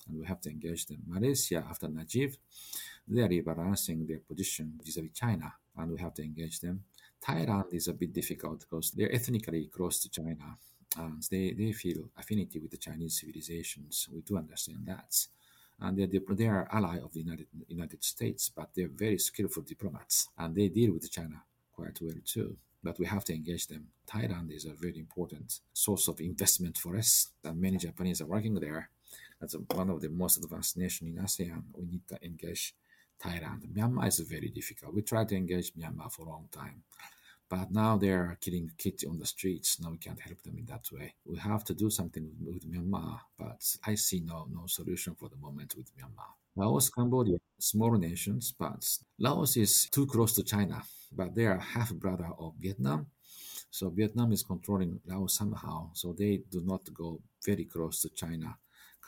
and 0.08 0.20
we 0.20 0.26
have 0.26 0.42
to 0.42 0.50
engage 0.50 0.86
them. 0.86 1.00
Malaysia, 1.08 1.66
after 1.70 1.88
Najib, 1.88 2.34
they 3.08 3.22
are 3.22 3.30
rebalancing 3.30 4.08
their 4.08 4.20
position 4.20 4.80
vis-a-vis 4.84 5.12
China, 5.14 5.54
and 5.78 5.92
we 5.92 6.00
have 6.00 6.14
to 6.16 6.24
engage 6.24 6.60
them. 6.60 6.84
Thailand 7.26 7.74
is 7.74 7.88
a 7.88 7.94
bit 7.94 8.14
difficult 8.14 8.62
because 8.62 8.92
they're 8.92 9.14
ethnically 9.14 9.70
close 9.74 10.02
to 10.02 10.10
China, 10.10 10.58
and 10.98 11.24
they, 11.30 11.54
they 11.54 11.72
feel 11.72 12.10
affinity 12.18 12.60
with 12.60 12.72
the 12.72 12.78
Chinese 12.78 13.20
civilizations. 13.20 14.08
We 14.12 14.22
do 14.22 14.38
understand 14.38 14.86
that. 14.88 15.28
And 15.80 15.98
they're, 15.98 16.36
they 16.36 16.48
are 16.48 16.68
ally 16.72 17.00
of 17.00 17.14
the 17.14 17.22
United, 17.22 17.48
United 17.68 18.04
States, 18.04 18.52
but 18.56 18.70
they're 18.76 18.88
very 18.88 19.18
skillful 19.18 19.64
diplomats, 19.64 20.30
and 20.38 20.56
they 20.56 20.70
deal 20.70 20.94
with 20.94 21.12
China 21.12 21.44
quite 21.72 22.00
well 22.02 22.16
too. 22.26 22.58
But 22.84 23.00
we 23.00 23.06
have 23.06 23.24
to 23.26 23.34
engage 23.34 23.68
them. 23.68 23.88
Thailand 24.08 24.52
is 24.52 24.66
a 24.66 24.74
very 24.74 24.98
important 24.98 25.60
source 25.74 26.08
of 26.08 26.20
investment 26.20 26.78
for 26.78 26.98
us, 26.98 27.30
and 27.44 27.62
many 27.62 27.78
Japanese 27.78 28.22
are 28.22 28.26
working 28.26 28.56
there. 28.56 28.90
As 29.42 29.56
one 29.74 29.90
of 29.90 30.02
the 30.02 30.10
most 30.10 30.38
advanced 30.38 30.78
nations 30.78 31.10
in 31.10 31.24
ASEAN, 31.24 31.64
we 31.74 31.86
need 31.86 32.08
to 32.08 32.24
engage 32.24 32.76
Thailand. 33.24 33.68
Myanmar 33.74 34.08
is 34.08 34.20
very 34.20 34.50
difficult. 34.50 34.94
We 34.94 35.02
tried 35.02 35.30
to 35.30 35.36
engage 35.36 35.74
Myanmar 35.74 36.12
for 36.12 36.24
a 36.24 36.30
long 36.30 36.48
time 36.52 36.84
but 37.52 37.70
now 37.70 37.98
they're 37.98 38.38
killing 38.40 38.72
kids 38.78 39.04
on 39.04 39.20
the 39.20 39.26
streets. 39.26 39.78
Now 39.82 39.92
we 39.92 39.98
can't 39.98 40.20
help 40.22 40.42
them 40.42 40.58
in 40.58 40.66
that 40.68 40.86
way. 40.90 41.14
We 41.26 41.38
have 41.40 41.66
to 41.66 41.74
do 41.74 41.90
something 41.90 42.32
with 42.40 42.64
Myanmar, 42.72 43.20
but 43.38 43.62
I 43.86 43.96
see 43.96 44.22
no 44.22 44.48
no 44.50 44.68
solution 44.68 45.16
for 45.20 45.28
the 45.28 45.36
moment 45.36 45.76
with 45.76 45.92
Myanmar. 45.98 46.32
Laos, 46.56 46.90
Cambodia, 46.90 47.38
small 47.60 47.92
nations, 47.98 48.54
but 48.58 48.82
Laos 49.20 49.58
is 49.58 49.90
too 49.90 50.06
close 50.06 50.34
to 50.36 50.44
China, 50.44 50.82
but 51.12 51.36
they 51.36 51.46
are 51.46 51.60
half 51.60 51.94
brother 51.94 52.30
of 52.40 52.54
Vietnam. 52.58 53.08
So 53.70 53.90
Vietnam 53.90 54.32
is 54.32 54.44
controlling 54.44 55.02
Laos 55.06 55.34
somehow, 55.34 55.90
so 55.94 56.14
they 56.14 56.42
do 56.50 56.62
not 56.62 56.82
go 56.94 57.20
very 57.46 57.66
close 57.66 58.02
to 58.04 58.10
China. 58.10 58.58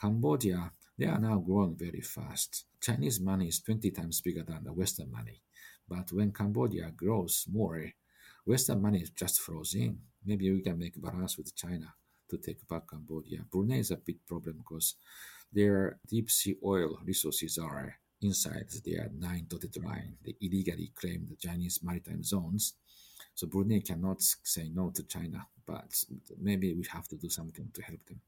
Cambodia, 0.00 0.70
they 0.98 1.06
are 1.06 1.18
now 1.18 1.38
growing 1.38 1.76
very 1.76 2.00
fast. 2.00 2.66
Chinese 2.80 3.20
money 3.20 3.48
is 3.48 3.60
20 3.60 3.90
times 3.90 4.20
bigger 4.20 4.42
than 4.42 4.64
the 4.64 4.72
Western 4.72 5.10
money. 5.10 5.40
But 5.88 6.12
when 6.12 6.32
Cambodia 6.32 6.90
grows 6.96 7.46
more, 7.50 7.84
Western 8.46 8.82
money 8.82 9.00
is 9.00 9.10
just 9.10 9.40
frozen. 9.40 10.00
Maybe 10.24 10.50
we 10.50 10.60
can 10.60 10.78
make 10.78 11.00
balance 11.00 11.36
with 11.36 11.54
China 11.56 11.94
to 12.30 12.38
take 12.38 12.66
back 12.68 12.88
Cambodia. 12.90 13.44
Brunei 13.50 13.78
is 13.78 13.90
a 13.90 13.96
big 13.96 14.26
problem 14.26 14.58
because 14.58 14.96
their 15.52 15.98
deep 16.08 16.30
sea 16.30 16.56
oil 16.64 16.98
resources 17.04 17.58
are 17.58 17.96
inside 18.20 18.70
their 18.84 19.10
nine 19.18 19.46
dotted 19.48 19.76
line. 19.82 20.16
They 20.24 20.34
illegally 20.40 20.92
claim 20.94 21.26
the 21.28 21.36
Chinese 21.36 21.80
maritime 21.82 22.22
zones. 22.22 22.74
So 23.34 23.46
Brunei 23.46 23.80
cannot 23.80 24.22
say 24.22 24.70
no 24.72 24.90
to 24.90 25.02
China, 25.04 25.46
but 25.66 26.04
maybe 26.40 26.74
we 26.74 26.84
have 26.90 27.08
to 27.08 27.16
do 27.16 27.28
something 27.28 27.70
to 27.74 27.82
help 27.82 28.04
them. 28.06 28.20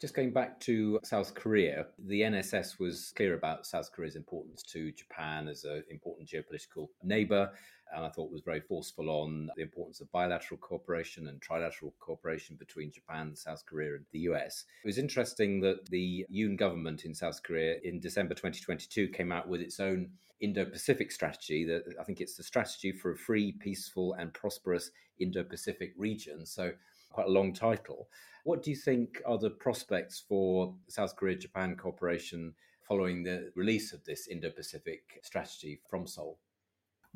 Just 0.00 0.14
going 0.14 0.32
back 0.32 0.60
to 0.60 1.00
South 1.02 1.34
Korea, 1.34 1.86
the 1.98 2.20
NSS 2.20 2.78
was 2.78 3.12
clear 3.16 3.34
about 3.34 3.66
South 3.66 3.90
Korea's 3.90 4.14
importance 4.14 4.62
to 4.62 4.92
Japan 4.92 5.48
as 5.48 5.64
an 5.64 5.82
important 5.90 6.28
geopolitical 6.28 6.86
neighbor. 7.02 7.50
And 7.92 8.04
I 8.04 8.08
thought 8.08 8.30
was 8.30 8.42
very 8.42 8.60
forceful 8.60 9.10
on 9.10 9.50
the 9.56 9.62
importance 9.62 10.00
of 10.00 10.12
bilateral 10.12 10.58
cooperation 10.58 11.26
and 11.26 11.40
trilateral 11.40 11.90
cooperation 11.98 12.54
between 12.54 12.92
Japan, 12.92 13.34
South 13.34 13.66
Korea, 13.66 13.96
and 13.96 14.04
the 14.12 14.20
US. 14.20 14.66
It 14.84 14.86
was 14.86 14.98
interesting 14.98 15.60
that 15.62 15.86
the 15.86 16.24
Yoon 16.32 16.56
government 16.56 17.04
in 17.04 17.12
South 17.12 17.42
Korea 17.42 17.78
in 17.82 17.98
December 17.98 18.34
2022 18.34 19.08
came 19.08 19.32
out 19.32 19.48
with 19.48 19.60
its 19.60 19.80
own 19.80 20.10
Indo 20.40 20.64
Pacific 20.64 21.10
strategy. 21.10 21.64
That 21.64 21.82
I 22.00 22.04
think 22.04 22.20
it's 22.20 22.36
the 22.36 22.44
strategy 22.44 22.92
for 22.92 23.10
a 23.10 23.16
free, 23.16 23.50
peaceful, 23.50 24.12
and 24.12 24.32
prosperous 24.32 24.92
Indo 25.18 25.42
Pacific 25.42 25.92
region. 25.96 26.46
So, 26.46 26.70
quite 27.10 27.26
a 27.26 27.30
long 27.30 27.52
title. 27.52 28.08
What 28.48 28.62
do 28.62 28.70
you 28.70 28.76
think 28.76 29.20
are 29.26 29.36
the 29.36 29.50
prospects 29.50 30.24
for 30.26 30.74
South 30.88 31.14
Korea 31.16 31.36
Japan 31.36 31.76
cooperation 31.76 32.54
following 32.88 33.22
the 33.22 33.52
release 33.54 33.92
of 33.92 34.02
this 34.04 34.26
Indo 34.26 34.48
Pacific 34.48 35.20
strategy 35.22 35.82
from 35.90 36.06
Seoul? 36.06 36.38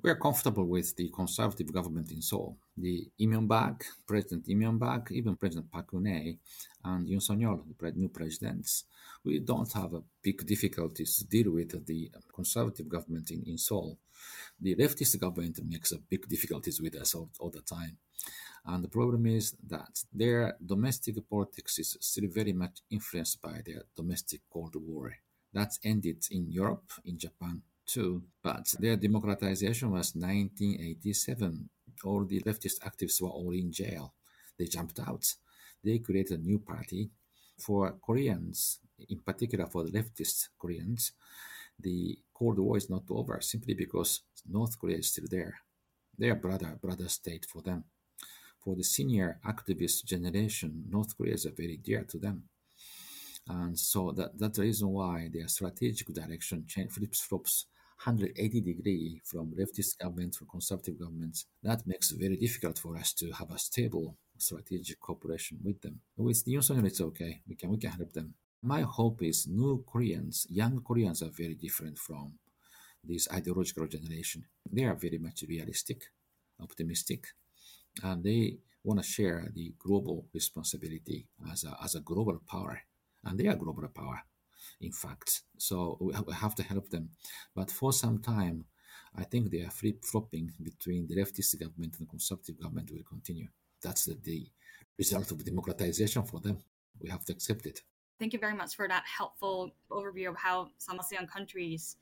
We 0.03 0.11
are 0.11 0.17
comfortable 0.17 0.67
with 0.67 0.95
the 0.95 1.09
conservative 1.09 1.73
government 1.73 2.13
in 2.13 2.21
Seoul. 2.21 2.59
The 2.77 3.09
Lee 3.19 3.47
bak 3.47 3.83
President 4.07 4.47
Lee 4.47 4.57
bak 4.73 5.09
even 5.11 5.37
President 5.37 5.71
Park 5.71 5.93
Geun-hye, 5.93 6.37
and 6.85 7.09
Yoon 7.09 7.23
Suk-yeol, 7.23 7.63
the 7.79 7.93
new 7.93 8.11
presidents, 8.11 8.85
we 9.25 9.39
don't 9.39 9.73
have 9.73 9.93
big 10.23 10.47
difficulties 10.47 11.17
to 11.17 11.27
deal 11.27 11.51
with 11.51 11.87
the 11.87 12.11
conservative 12.35 12.91
government 12.91 13.31
in, 13.31 13.43
in 13.47 13.57
Seoul. 13.57 13.97
The 14.61 14.75
leftist 14.77 15.19
government 15.19 15.61
makes 15.65 15.93
big 16.09 16.29
difficulties 16.29 16.81
with 16.81 16.97
us 16.97 17.15
all, 17.15 17.31
all 17.41 17.51
the 17.51 17.63
time. 17.63 17.99
And 18.65 18.85
the 18.85 18.89
problem 18.89 19.27
is 19.27 19.57
that 19.69 20.05
their 20.13 20.57
domestic 20.65 21.17
politics 21.29 21.79
is 21.79 21.97
still 22.01 22.29
very 22.31 22.53
much 22.53 22.81
influenced 22.91 23.43
by 23.43 23.61
their 23.65 23.83
domestic 23.97 24.43
Cold 24.53 24.77
War. 24.77 25.15
That's 25.53 25.81
ended 25.85 26.25
in 26.31 26.51
Europe, 26.51 26.93
in 27.05 27.19
Japan 27.19 27.63
too, 27.85 28.23
but 28.43 28.75
their 28.79 28.97
democratization 28.97 29.91
was 29.91 30.15
1987. 30.15 31.69
All 32.05 32.25
the 32.25 32.41
leftist 32.43 32.81
activists 32.81 33.21
were 33.21 33.29
all 33.29 33.53
in 33.53 33.73
jail. 33.73 34.15
They 34.59 34.67
jumped 34.67 35.01
out. 35.01 35.35
They 35.83 35.99
created 35.99 36.41
a 36.41 36.43
new 36.43 36.61
party. 36.61 37.11
For 37.59 37.93
Koreans, 38.05 38.81
in 39.09 39.21
particular 39.21 39.67
for 39.67 39.85
the 39.85 39.91
leftist 39.91 40.49
Koreans, 40.59 41.13
the 41.83 42.19
Cold 42.35 42.59
War 42.59 42.77
is 42.77 42.91
not 42.91 43.05
over 43.11 43.41
simply 43.41 43.75
because 43.75 44.23
North 44.49 44.79
Korea 44.79 44.99
is 44.99 45.11
still 45.11 45.27
there. 45.31 45.55
They 46.19 46.31
are 46.31 46.35
brother 46.35 46.79
brother 46.81 47.09
state 47.09 47.47
for 47.51 47.63
them 47.63 47.85
for 48.63 48.77
the 48.77 48.85
senior 48.85 49.41
activist 49.47 50.05
generation, 50.05 50.85
North 50.89 51.17
Korea 51.17 51.35
is 51.35 51.47
very 51.57 51.77
dear 51.77 52.05
to 52.05 52.19
them. 52.19 52.45
And 53.49 53.79
so 53.79 54.13
that, 54.13 54.39
that's 54.39 54.59
the 54.59 54.65
reason 54.65 54.89
why 54.89 55.29
their 55.33 55.49
strategic 55.49 56.07
direction 56.09 56.67
flips 56.91 57.21
flops 57.21 57.67
180 58.05 58.61
degree 58.61 59.21
from 59.25 59.53
leftist 59.59 59.99
governments 59.99 60.39
to 60.39 60.45
conservative 60.45 60.99
governments. 60.99 61.47
That 61.63 61.87
makes 61.87 62.13
it 62.13 62.21
very 62.21 62.37
difficult 62.37 62.79
for 62.79 62.97
us 62.97 63.13
to 63.15 63.33
have 63.33 63.51
a 63.51 63.59
stable 63.59 64.17
strategic 64.39 65.01
cooperation 65.01 65.59
with 65.63 65.81
them. 65.81 66.01
With 66.17 66.45
the 66.45 66.61
Suk-yeol, 66.61 66.87
it's 66.87 67.01
okay. 67.01 67.43
We 67.49 67.57
can 67.57 67.71
we 67.71 67.79
can 67.79 67.91
help 67.91 68.13
them. 68.13 68.35
My 68.65 68.83
hope 68.83 69.23
is 69.23 69.49
new 69.49 69.85
Koreans, 69.85 70.47
young 70.49 70.81
Koreans 70.83 71.21
are 71.21 71.31
very 71.31 71.55
different 71.55 71.99
from 71.99 72.35
this 73.03 73.29
ideological 73.33 73.89
generation. 73.89 74.45
They 74.71 74.85
are 74.85 74.95
very 74.95 75.19
much 75.19 75.43
realistic, 75.49 76.05
optimistic, 76.61 77.27
and 78.05 78.23
they 78.23 78.59
want 78.85 79.01
to 79.03 79.05
share 79.05 79.49
the 79.53 79.75
global 79.81 80.27
responsibility 80.33 81.27
as 81.51 81.65
a, 81.65 81.77
as 81.83 81.97
a 81.97 82.01
global 82.01 82.41
power. 82.49 82.81
And 83.25 83.37
they 83.37 83.49
are 83.49 83.57
global 83.57 83.89
power, 83.89 84.23
in 84.81 84.93
fact. 84.93 85.43
So 85.59 85.99
we 86.01 86.15
have 86.33 86.55
to 86.55 86.63
help 86.63 86.89
them. 86.89 87.11
But 87.57 87.69
for 87.69 87.93
some 87.93 88.21
time, 88.21 88.67
I 89.17 89.25
think 89.25 89.51
they 89.51 89.63
are 89.63 89.71
flip 89.71 90.05
flopping 90.05 90.53
between 90.63 91.09
the 91.09 91.17
leftist 91.17 91.59
government 91.59 91.97
and 91.99 92.07
the 92.07 92.11
conservative 92.11 92.61
government 92.61 92.93
will 92.93 93.03
continue. 93.09 93.49
That's 93.83 94.05
the, 94.05 94.17
the 94.23 94.47
result 94.97 95.33
of 95.33 95.45
democratization 95.45 96.23
for 96.23 96.39
them. 96.39 96.59
We 97.01 97.11
have 97.11 97.25
to 97.25 97.33
accept 97.33 97.67
it. 97.67 97.83
Thank 98.23 98.35
you 98.35 98.39
very 98.39 98.55
much 98.55 98.77
for 98.77 98.87
that 98.87 99.03
helpful 99.05 99.73
overview 99.91 100.29
of 100.29 100.37
how 100.37 100.69
some 100.79 101.01
ASEAN 101.01 101.29
countries 101.29 101.97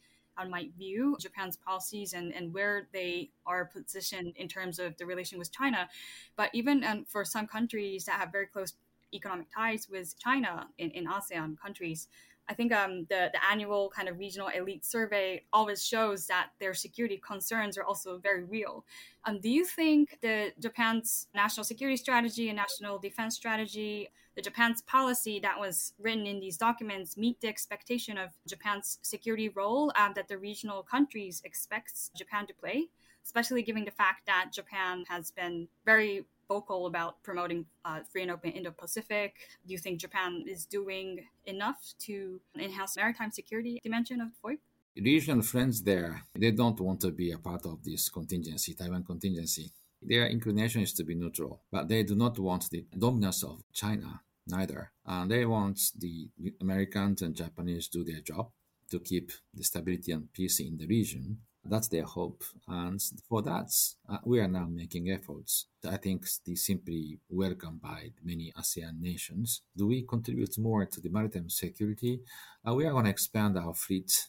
might 0.51 0.75
view 0.77 1.17
Japan's 1.19 1.57
policies 1.57 2.13
and, 2.13 2.35
and 2.35 2.53
where 2.53 2.89
they 2.93 3.31
are 3.47 3.65
positioned 3.65 4.35
in 4.37 4.47
terms 4.47 4.79
of 4.79 4.95
the 4.99 5.07
relation 5.07 5.39
with 5.39 5.51
China. 5.51 5.89
But 6.37 6.51
even 6.53 6.85
um, 6.85 7.07
for 7.07 7.25
some 7.25 7.47
countries 7.47 8.05
that 8.05 8.21
have 8.21 8.33
very 8.33 8.49
close 8.49 8.75
economic 9.15 9.47
ties 9.51 9.89
with 9.91 10.19
China 10.19 10.69
in, 10.77 10.91
in 10.91 11.07
ASEAN 11.07 11.59
countries, 11.59 12.09
I 12.51 12.53
think 12.53 12.71
um, 12.75 13.07
the, 13.09 13.31
the 13.33 13.43
annual 13.51 13.91
kind 13.97 14.07
of 14.07 14.19
regional 14.19 14.49
elite 14.49 14.85
survey 14.85 15.45
always 15.55 15.83
shows 15.83 16.27
that 16.27 16.51
their 16.59 16.75
security 16.75 17.17
concerns 17.17 17.79
are 17.79 17.85
also 17.85 18.19
very 18.19 18.45
real. 18.45 18.85
Um, 19.25 19.41
do 19.41 19.49
you 19.49 19.65
think 19.65 20.19
the 20.21 20.53
Japan's 20.59 21.29
national 21.35 21.65
security 21.65 21.97
strategy 21.97 22.51
and 22.51 22.57
national 22.57 22.99
defense 22.99 23.37
strategy, 23.37 24.11
the 24.41 24.51
Japan's 24.51 24.81
policy 24.81 25.39
that 25.39 25.61
was 25.61 25.93
written 25.99 26.27
in 26.27 26.41
these 26.41 26.57
documents, 26.57 27.15
meet 27.15 27.39
the 27.43 27.49
expectation 27.49 28.17
of 28.17 28.31
Japan's 28.49 28.99
security 29.03 29.51
role 29.51 29.93
um, 29.97 30.13
that 30.15 30.29
the 30.29 30.39
regional 30.39 30.83
countries 30.83 31.43
expects 31.45 32.11
Japan 32.17 32.47
to 32.47 32.55
play? 32.55 32.89
Especially 33.23 33.63
given 33.63 33.85
the 33.85 33.91
fact 33.91 34.25
that 34.27 34.47
Japan 34.51 35.05
has 35.09 35.31
been 35.31 35.69
very 35.85 36.25
vocal 36.49 36.87
about 36.87 37.23
promoting 37.23 37.67
uh, 37.85 38.01
free 38.11 38.23
and 38.23 38.31
open 38.31 38.53
Indo-Pacific. 38.53 39.35
Do 39.67 39.73
you 39.75 39.79
think 39.79 40.01
Japan 40.01 40.45
is 40.49 40.65
doing 40.65 41.27
enough 41.45 41.93
to 42.07 42.41
enhance 42.59 42.97
maritime 42.97 43.31
security 43.31 43.79
dimension 43.83 44.23
of 44.23 44.29
the 44.31 44.39
FOIP? 44.43 44.59
Regional 44.97 45.43
friends 45.43 45.83
there, 45.83 46.23
they 46.35 46.51
don't 46.51 46.81
want 46.81 47.01
to 47.03 47.11
be 47.11 47.31
a 47.33 47.39
part 47.39 47.67
of 47.67 47.85
this 47.85 48.09
contingency, 48.09 48.73
Taiwan 48.73 49.05
contingency. 49.05 49.71
Their 50.03 50.27
inclination 50.29 50.81
is 50.81 50.95
to 50.95 51.05
be 51.05 51.15
neutral, 51.15 51.61
but 51.71 51.89
they 51.89 52.03
do 52.05 52.15
not 52.15 52.39
want 52.39 52.71
the 52.71 52.87
dominance 52.99 53.45
of 53.45 53.63
China 53.75 54.23
neither. 54.47 54.93
And 55.07 55.31
they 55.31 55.47
want 55.47 55.81
the 55.99 56.29
Americans 56.61 57.23
and 57.23 57.35
Japanese 57.35 57.89
do 57.89 58.05
their 58.05 58.21
job 58.21 58.51
to 58.91 59.01
keep 59.01 59.31
the 59.55 59.63
stability 59.63 60.13
and 60.13 60.33
peace 60.33 60.61
in 60.61 60.77
the 60.77 60.87
region. 60.87 61.39
That's 61.65 61.89
their 61.89 62.05
hope. 62.05 62.43
And 62.67 63.01
for 63.29 63.43
that, 63.43 63.71
uh, 64.09 64.19
we 64.25 64.41
are 64.41 64.49
now 64.49 64.67
making 64.67 65.11
efforts. 65.11 65.67
I 65.87 65.99
think 65.99 66.27
the 66.45 66.57
simply 66.57 67.19
welcomed 67.29 67.83
by 67.83 68.13
many 68.25 68.53
ASEAN 68.59 69.01
nations. 69.01 69.63
Do 69.77 69.87
we 69.87 70.03
contribute 70.03 70.59
more 70.59 70.87
to 70.87 71.01
the 71.01 71.11
maritime 71.11 71.51
security? 71.51 72.21
Uh, 72.67 72.75
we 72.75 72.87
are 72.87 72.93
going 72.93 73.05
to 73.05 73.11
expand 73.11 73.59
our 73.59 73.75
fleet. 73.75 74.29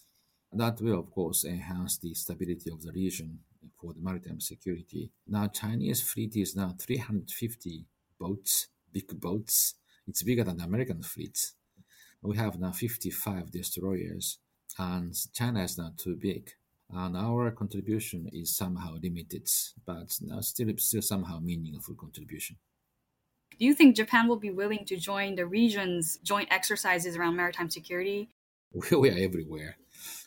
That 0.51 0.81
will, 0.81 0.99
of 0.99 1.11
course, 1.11 1.45
enhance 1.45 1.97
the 1.97 2.13
stability 2.13 2.69
of 2.69 2.81
the 2.81 2.91
region 2.91 3.39
for 3.79 3.93
the 3.93 4.01
maritime 4.01 4.41
security. 4.41 5.11
Now, 5.27 5.47
Chinese 5.47 6.01
fleet 6.01 6.35
is 6.35 6.55
now 6.55 6.75
350 6.77 7.85
boats, 8.19 8.67
big 8.91 9.19
boats. 9.19 9.75
It's 10.11 10.23
bigger 10.23 10.43
than 10.43 10.57
the 10.57 10.65
American 10.65 11.01
fleet. 11.01 11.53
We 12.21 12.35
have 12.35 12.59
now 12.59 12.71
55 12.71 13.49
destroyers, 13.49 14.39
and 14.77 15.15
China 15.33 15.63
is 15.63 15.77
not 15.77 15.97
too 15.97 16.15
big 16.15 16.51
and 16.93 17.15
our 17.15 17.51
contribution 17.51 18.29
is 18.33 18.55
somehow 18.55 18.95
limited, 19.01 19.47
but 19.85 20.11
still, 20.41 20.73
still 20.77 21.01
somehow 21.01 21.39
meaningful 21.39 21.95
contribution. 21.95 22.57
Do 23.57 23.65
you 23.65 23.73
think 23.73 23.95
Japan 23.95 24.27
will 24.27 24.39
be 24.39 24.51
willing 24.51 24.85
to 24.85 24.97
join 24.97 25.35
the 25.35 25.45
region's 25.45 26.17
joint 26.17 26.49
exercises 26.51 27.15
around 27.15 27.35
maritime 27.35 27.69
security? 27.69 28.29
We 28.91 29.09
are 29.09 29.17
everywhere. 29.17 29.77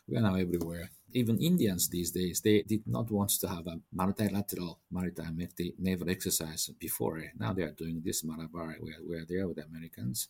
We 0.09 0.17
are 0.17 0.23
now 0.23 0.35
everywhere. 0.35 0.91
Even 1.15 1.39
Indians 1.39 1.89
these 1.89 2.11
days, 2.11 2.41
they 2.41 2.63
did 2.63 2.83
not 2.87 3.11
want 3.11 3.31
to 3.31 3.49
have 3.49 3.67
a 3.67 3.81
multilateral 3.93 4.81
maritime 4.91 5.39
naval 5.79 6.11
exercise 6.11 6.69
before. 6.79 7.19
Eh? 7.19 7.29
Now 7.39 7.53
they 7.53 7.63
are 7.63 7.71
doing 7.71 8.03
this 8.05 8.25
Malabar. 8.25 8.77
We 8.83 8.91
are, 8.91 9.03
we 9.09 9.17
are 9.17 9.27
there 9.29 9.47
with 9.47 9.57
the 9.57 9.65
Americans. 9.65 10.29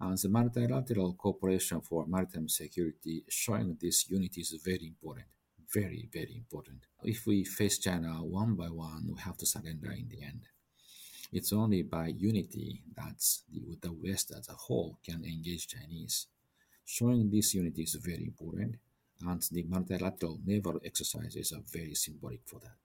And 0.00 0.16
the 0.16 0.28
multilateral 0.28 1.14
cooperation 1.14 1.80
for 1.80 2.06
maritime 2.06 2.48
security 2.48 3.24
showing 3.28 3.76
this 3.80 4.08
unity 4.08 4.40
is 4.40 4.58
very 4.64 4.86
important 4.86 5.26
very, 5.72 6.08
very 6.12 6.34
important. 6.36 6.84
If 7.02 7.26
we 7.26 7.44
face 7.44 7.78
China 7.78 8.22
one 8.22 8.54
by 8.54 8.66
one, 8.66 9.08
we 9.08 9.20
have 9.20 9.36
to 9.38 9.46
surrender 9.46 9.92
in 9.92 10.08
the 10.08 10.22
end. 10.22 10.42
It's 11.32 11.52
only 11.52 11.82
by 11.82 12.08
unity 12.08 12.82
that 12.94 13.22
the 13.80 13.92
West 13.92 14.32
as 14.36 14.48
a 14.48 14.54
whole 14.54 14.98
can 15.04 15.24
engage 15.24 15.68
Chinese. 15.68 16.26
Showing 16.84 17.30
this 17.30 17.54
unity 17.54 17.82
is 17.82 17.94
very 17.94 18.24
important, 18.24 18.76
and 19.26 19.42
the 19.50 19.64
multilateral 19.64 20.38
naval 20.44 20.80
exercises 20.84 21.52
are 21.52 21.62
very 21.72 21.94
symbolic 21.94 22.40
for 22.46 22.60
that. 22.60 22.76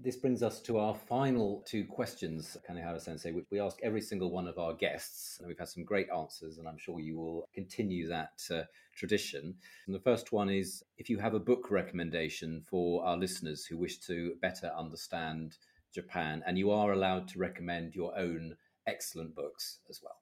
This 0.00 0.16
brings 0.16 0.44
us 0.44 0.60
to 0.60 0.78
our 0.78 0.94
final 0.94 1.64
two 1.66 1.84
questions, 1.84 2.56
Kanehara 2.68 3.00
sensei, 3.00 3.32
which 3.32 3.46
we 3.50 3.58
ask 3.58 3.78
every 3.82 4.00
single 4.00 4.30
one 4.30 4.46
of 4.46 4.56
our 4.56 4.72
guests. 4.72 5.38
And 5.38 5.48
we've 5.48 5.58
had 5.58 5.68
some 5.68 5.82
great 5.82 6.06
answers, 6.16 6.58
and 6.58 6.68
I'm 6.68 6.78
sure 6.78 7.00
you 7.00 7.16
will 7.16 7.48
continue 7.52 8.06
that 8.06 8.40
uh, 8.48 8.62
tradition. 8.94 9.56
And 9.86 9.94
the 9.94 10.00
first 10.00 10.30
one 10.30 10.50
is 10.50 10.84
if 10.98 11.10
you 11.10 11.18
have 11.18 11.34
a 11.34 11.40
book 11.40 11.72
recommendation 11.72 12.62
for 12.70 13.04
our 13.04 13.16
listeners 13.16 13.64
who 13.64 13.76
wish 13.76 13.98
to 14.06 14.36
better 14.40 14.70
understand 14.78 15.56
Japan, 15.92 16.44
and 16.46 16.56
you 16.56 16.70
are 16.70 16.92
allowed 16.92 17.26
to 17.28 17.40
recommend 17.40 17.96
your 17.96 18.16
own 18.16 18.56
excellent 18.86 19.34
books 19.34 19.80
as 19.90 20.00
well. 20.00 20.20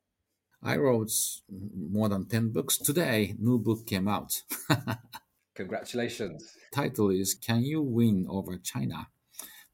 I 0.62 0.78
wrote 0.78 1.12
more 1.50 2.08
than 2.08 2.26
10 2.26 2.48
books. 2.48 2.78
Today, 2.78 3.34
new 3.38 3.58
book 3.58 3.86
came 3.86 4.08
out. 4.08 4.42
Congratulations. 5.56 6.54
Title 6.70 7.08
is 7.10 7.32
Can 7.32 7.62
You 7.62 7.80
Win 7.80 8.26
Over 8.28 8.58
China? 8.58 9.08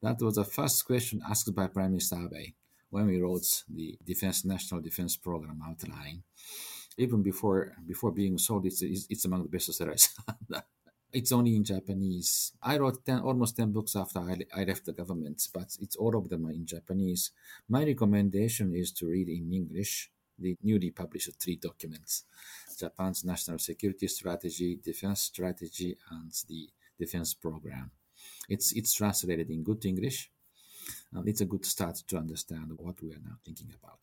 That 0.01 0.23
was 0.23 0.37
the 0.37 0.45
first 0.45 0.87
question 0.87 1.21
asked 1.29 1.53
by 1.57 1.67
Prime 1.67 1.91
Minister 1.91 2.17
Abe 2.17 2.55
when 2.91 3.07
we 3.07 3.21
wrote 3.21 3.65
the 3.69 3.99
Defense 4.07 4.45
National 4.45 4.81
Defense 4.81 5.17
Program 5.17 5.61
outline. 5.67 6.23
Even 6.97 7.21
before 7.21 7.73
before 7.85 8.13
being 8.13 8.39
sold, 8.39 8.65
it's, 8.67 8.81
it's 8.83 9.25
among 9.25 9.43
the 9.43 9.49
best 9.49 9.75
sellers. 9.75 10.09
it's 11.13 11.33
only 11.33 11.57
in 11.57 11.65
Japanese. 11.65 12.53
I 12.63 12.79
wrote 12.79 13.05
10, 13.05 13.19
almost 13.19 13.57
10 13.57 13.73
books 13.73 13.97
after 13.97 14.21
I, 14.21 14.37
I 14.55 14.63
left 14.63 14.85
the 14.85 14.93
government, 14.93 15.43
but 15.53 15.77
it's 15.81 15.97
all 15.97 16.17
of 16.17 16.29
them 16.29 16.47
are 16.47 16.53
in 16.53 16.65
Japanese. 16.65 17.33
My 17.69 17.85
recommendation 17.85 18.73
is 18.77 18.93
to 18.93 19.07
read 19.07 19.29
in 19.29 19.53
English 19.53 20.13
the 20.39 20.57
newly 20.63 20.91
published 20.91 21.31
three 21.41 21.57
documents 21.57 22.25
Japan's 22.83 23.25
national 23.25 23.59
security 23.59 24.09
strategy, 24.09 24.71
defense 24.91 25.21
strategy, 25.33 25.97
and 26.11 26.33
the 26.49 26.63
defense 26.99 27.33
program. 27.35 27.91
It's, 28.49 28.73
it's 28.73 28.93
translated 29.01 29.49
in 29.51 29.63
good 29.63 29.85
English, 29.85 30.19
and 31.13 31.29
it's 31.29 31.43
a 31.43 31.51
good 31.53 31.65
start 31.65 31.97
to 32.09 32.17
understand 32.17 32.69
what 32.77 32.97
we 33.03 33.09
are 33.15 33.23
now 33.29 33.37
thinking 33.45 33.71
about. 33.79 34.03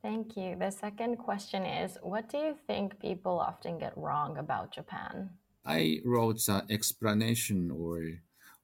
Thank 0.00 0.36
you. 0.36 0.54
The 0.64 0.70
second 0.70 1.16
question 1.16 1.62
is 1.64 1.98
What 2.02 2.28
do 2.28 2.38
you 2.46 2.54
think 2.68 3.00
people 3.00 3.36
often 3.50 3.78
get 3.78 3.94
wrong 3.96 4.38
about 4.38 4.74
Japan? 4.78 5.30
I 5.64 6.00
wrote 6.04 6.46
an 6.48 6.62
explanation 6.68 7.70
or 7.70 7.96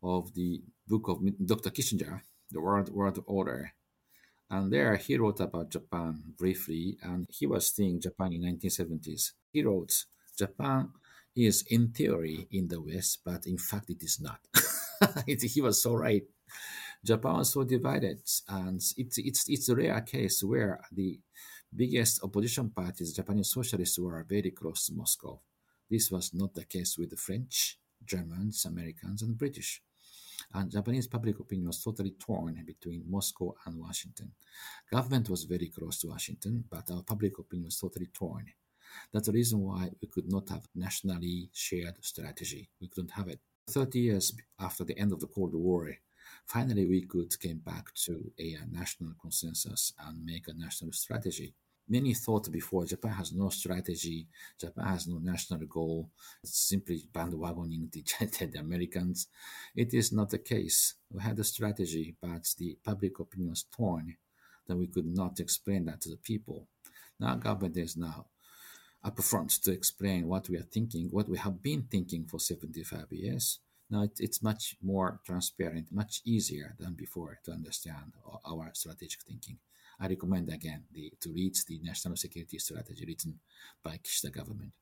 of 0.02 0.34
the 0.34 0.62
book 0.86 1.08
of 1.08 1.16
Dr. 1.52 1.70
Kissinger, 1.70 2.20
The 2.50 2.60
World 2.60 2.88
World 2.98 3.18
Order. 3.26 3.72
And 4.50 4.72
there 4.72 4.96
he 4.96 5.16
wrote 5.16 5.40
about 5.40 5.70
Japan 5.70 6.22
briefly, 6.36 6.98
and 7.02 7.26
he 7.30 7.46
was 7.46 7.72
seeing 7.72 8.00
Japan 8.00 8.32
in 8.32 8.42
1970s. 8.42 9.32
He 9.52 9.62
wrote, 9.62 10.04
Japan 10.36 10.90
is 11.36 11.64
in 11.70 11.92
theory 11.92 12.48
in 12.50 12.66
the 12.66 12.80
West, 12.80 13.20
but 13.24 13.46
in 13.46 13.58
fact 13.58 13.90
it 13.90 14.02
is 14.02 14.20
not. 14.20 14.40
he 15.26 15.60
was 15.60 15.82
so 15.82 15.94
right. 15.94 16.24
Japan 17.04 17.36
was 17.38 17.52
so 17.52 17.64
divided, 17.64 18.20
and 18.48 18.82
it's 18.96 19.18
it's 19.18 19.48
it's 19.48 19.68
a 19.68 19.76
rare 19.76 20.00
case 20.02 20.42
where 20.42 20.80
the 20.92 21.18
biggest 21.74 22.22
opposition 22.22 22.70
parties, 22.70 23.14
Japanese 23.14 23.52
socialists, 23.52 23.98
were 23.98 24.26
very 24.28 24.50
close 24.50 24.86
to 24.86 24.94
Moscow. 24.94 25.40
This 25.88 26.10
was 26.10 26.34
not 26.34 26.54
the 26.54 26.64
case 26.64 26.98
with 26.98 27.10
the 27.10 27.16
French, 27.16 27.78
Germans, 28.04 28.64
Americans, 28.66 29.22
and 29.22 29.38
British. 29.38 29.80
And 30.52 30.70
Japanese 30.70 31.06
public 31.06 31.38
opinion 31.38 31.68
was 31.68 31.82
totally 31.82 32.12
torn 32.18 32.62
between 32.66 33.04
Moscow 33.06 33.54
and 33.66 33.80
Washington. 33.80 34.32
Government 34.90 35.30
was 35.30 35.44
very 35.44 35.68
close 35.68 36.00
to 36.00 36.08
Washington, 36.08 36.64
but 36.68 36.90
our 36.90 37.02
public 37.02 37.38
opinion 37.38 37.66
was 37.66 37.78
totally 37.78 38.08
torn. 38.12 38.46
That's 39.12 39.26
the 39.26 39.32
reason 39.32 39.60
why 39.60 39.90
we 40.00 40.08
could 40.08 40.30
not 40.30 40.48
have 40.48 40.66
nationally 40.74 41.50
shared 41.52 42.04
strategy. 42.04 42.68
We 42.80 42.88
couldn't 42.88 43.12
have 43.12 43.28
it. 43.28 43.40
30 43.68 44.00
years 44.00 44.34
after 44.58 44.84
the 44.84 44.98
end 44.98 45.12
of 45.12 45.20
the 45.20 45.28
Cold 45.28 45.54
War, 45.54 45.94
finally 46.46 46.86
we 46.86 47.02
could 47.02 47.38
came 47.38 47.58
back 47.58 47.94
to 48.06 48.32
a 48.38 48.56
national 48.70 49.12
consensus 49.20 49.92
and 50.04 50.24
make 50.24 50.48
a 50.48 50.54
national 50.54 50.92
strategy. 50.92 51.54
Many 51.90 52.14
thought 52.14 52.52
before 52.52 52.84
Japan 52.86 53.14
has 53.14 53.32
no 53.32 53.48
strategy, 53.48 54.28
Japan 54.60 54.86
has 54.86 55.08
no 55.08 55.18
national 55.18 55.66
goal, 55.66 56.08
it's 56.40 56.56
simply 56.56 57.02
bandwagoning 57.12 57.90
the, 58.52 58.58
Americans. 58.60 59.26
It 59.74 59.92
is 59.92 60.12
not 60.12 60.30
the 60.30 60.38
case. 60.38 60.94
We 61.10 61.20
had 61.20 61.36
a 61.40 61.42
strategy, 61.42 62.14
but 62.22 62.46
the 62.58 62.78
public 62.84 63.18
opinion 63.18 63.50
was 63.50 63.64
torn, 63.76 64.16
that 64.68 64.76
we 64.76 64.86
could 64.86 65.12
not 65.12 65.40
explain 65.40 65.86
that 65.86 66.00
to 66.02 66.10
the 66.10 66.16
people. 66.16 66.68
Now 67.18 67.34
government 67.34 67.76
is 67.76 67.96
now 67.96 68.26
up 69.02 69.20
front 69.20 69.50
to 69.64 69.72
explain 69.72 70.28
what 70.28 70.48
we 70.48 70.58
are 70.58 70.70
thinking, 70.70 71.08
what 71.10 71.28
we 71.28 71.38
have 71.38 71.60
been 71.60 71.88
thinking 71.90 72.24
for 72.24 72.38
75 72.38 73.06
years. 73.10 73.58
Now 73.90 74.04
it, 74.04 74.12
it's 74.20 74.44
much 74.44 74.76
more 74.80 75.18
transparent, 75.26 75.88
much 75.90 76.22
easier 76.24 76.76
than 76.78 76.94
before 76.94 77.40
to 77.46 77.50
understand 77.50 78.12
our 78.46 78.70
strategic 78.74 79.22
thinking. 79.22 79.58
I 80.00 80.06
recommend 80.08 80.48
again 80.48 80.84
the, 80.92 81.12
to 81.20 81.30
read 81.30 81.54
the 81.68 81.78
national 81.82 82.16
security 82.16 82.58
strategy 82.58 83.04
written 83.06 83.38
by 83.84 83.98
Kishida 83.98 84.32
government. 84.32 84.72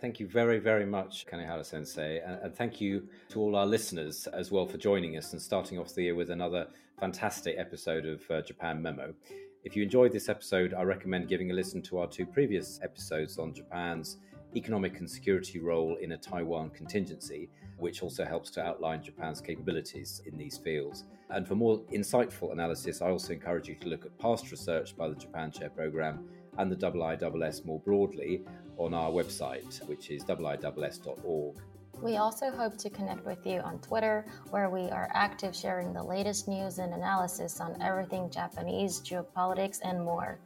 Thank 0.00 0.18
you 0.18 0.26
very, 0.26 0.58
very 0.58 0.84
much, 0.84 1.24
Kanehara 1.26 1.64
Sensei. 1.64 2.18
And, 2.18 2.54
thank 2.54 2.80
you 2.80 3.08
to 3.28 3.40
all 3.40 3.54
our 3.54 3.66
listeners 3.66 4.26
as 4.26 4.50
well 4.50 4.66
for 4.66 4.76
joining 4.76 5.16
us 5.16 5.32
and 5.32 5.40
starting 5.40 5.78
off 5.78 5.94
the 5.94 6.02
year 6.02 6.14
with 6.16 6.30
another 6.30 6.66
fantastic 6.98 7.54
episode 7.56 8.04
of 8.04 8.22
uh, 8.30 8.42
Japan 8.42 8.82
Memo. 8.82 9.14
If 9.62 9.76
you 9.76 9.82
enjoyed 9.82 10.12
this 10.12 10.28
episode, 10.28 10.74
I 10.74 10.82
recommend 10.82 11.28
giving 11.28 11.52
a 11.52 11.54
listen 11.54 11.80
to 11.82 11.98
our 11.98 12.08
two 12.08 12.26
previous 12.26 12.80
episodes 12.82 13.38
on 13.38 13.54
Japan's 13.54 14.18
economic 14.56 14.98
and 14.98 15.08
security 15.08 15.58
role 15.58 15.96
in 16.00 16.12
a 16.12 16.18
Taiwan 16.18 16.70
contingency, 16.70 17.48
which 17.76 18.02
also 18.02 18.24
helps 18.24 18.50
to 18.50 18.64
outline 18.64 19.02
Japan's 19.02 19.40
capabilities 19.40 20.22
in 20.26 20.36
these 20.36 20.58
fields. 20.58 21.04
And 21.30 21.46
for 21.46 21.54
more 21.54 21.80
insightful 21.92 22.52
analysis, 22.52 23.02
I 23.02 23.10
also 23.10 23.32
encourage 23.32 23.68
you 23.68 23.74
to 23.76 23.88
look 23.88 24.04
at 24.04 24.16
past 24.18 24.50
research 24.50 24.96
by 24.96 25.08
the 25.08 25.14
Japan 25.14 25.50
Chair 25.50 25.70
Programme 25.70 26.28
and 26.58 26.70
the 26.70 26.76
IISS 26.76 27.64
more 27.64 27.80
broadly 27.80 28.42
on 28.76 28.94
our 28.94 29.10
website, 29.10 29.86
which 29.88 30.10
is 30.10 30.24
iiss.org. 30.24 31.56
We 32.02 32.16
also 32.16 32.50
hope 32.50 32.76
to 32.78 32.90
connect 32.90 33.24
with 33.24 33.46
you 33.46 33.60
on 33.60 33.78
Twitter, 33.78 34.26
where 34.50 34.68
we 34.68 34.90
are 34.90 35.08
active 35.14 35.54
sharing 35.54 35.92
the 35.92 36.02
latest 36.02 36.48
news 36.48 36.78
and 36.78 36.92
analysis 36.92 37.60
on 37.60 37.80
everything 37.80 38.28
Japanese, 38.30 39.00
geopolitics, 39.00 39.78
and 39.82 40.04
more. 40.04 40.38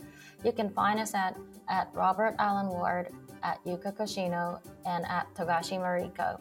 You 0.44 0.52
can 0.52 0.70
find 0.70 1.00
us 1.00 1.14
at, 1.14 1.36
at 1.68 1.88
Robert 1.94 2.36
Allen 2.38 2.68
Ward, 2.68 3.12
at 3.42 3.64
Yuka 3.64 3.96
Koshino, 3.96 4.60
and 4.86 5.04
at 5.06 5.34
Togashi 5.34 5.78
Mariko. 5.78 6.40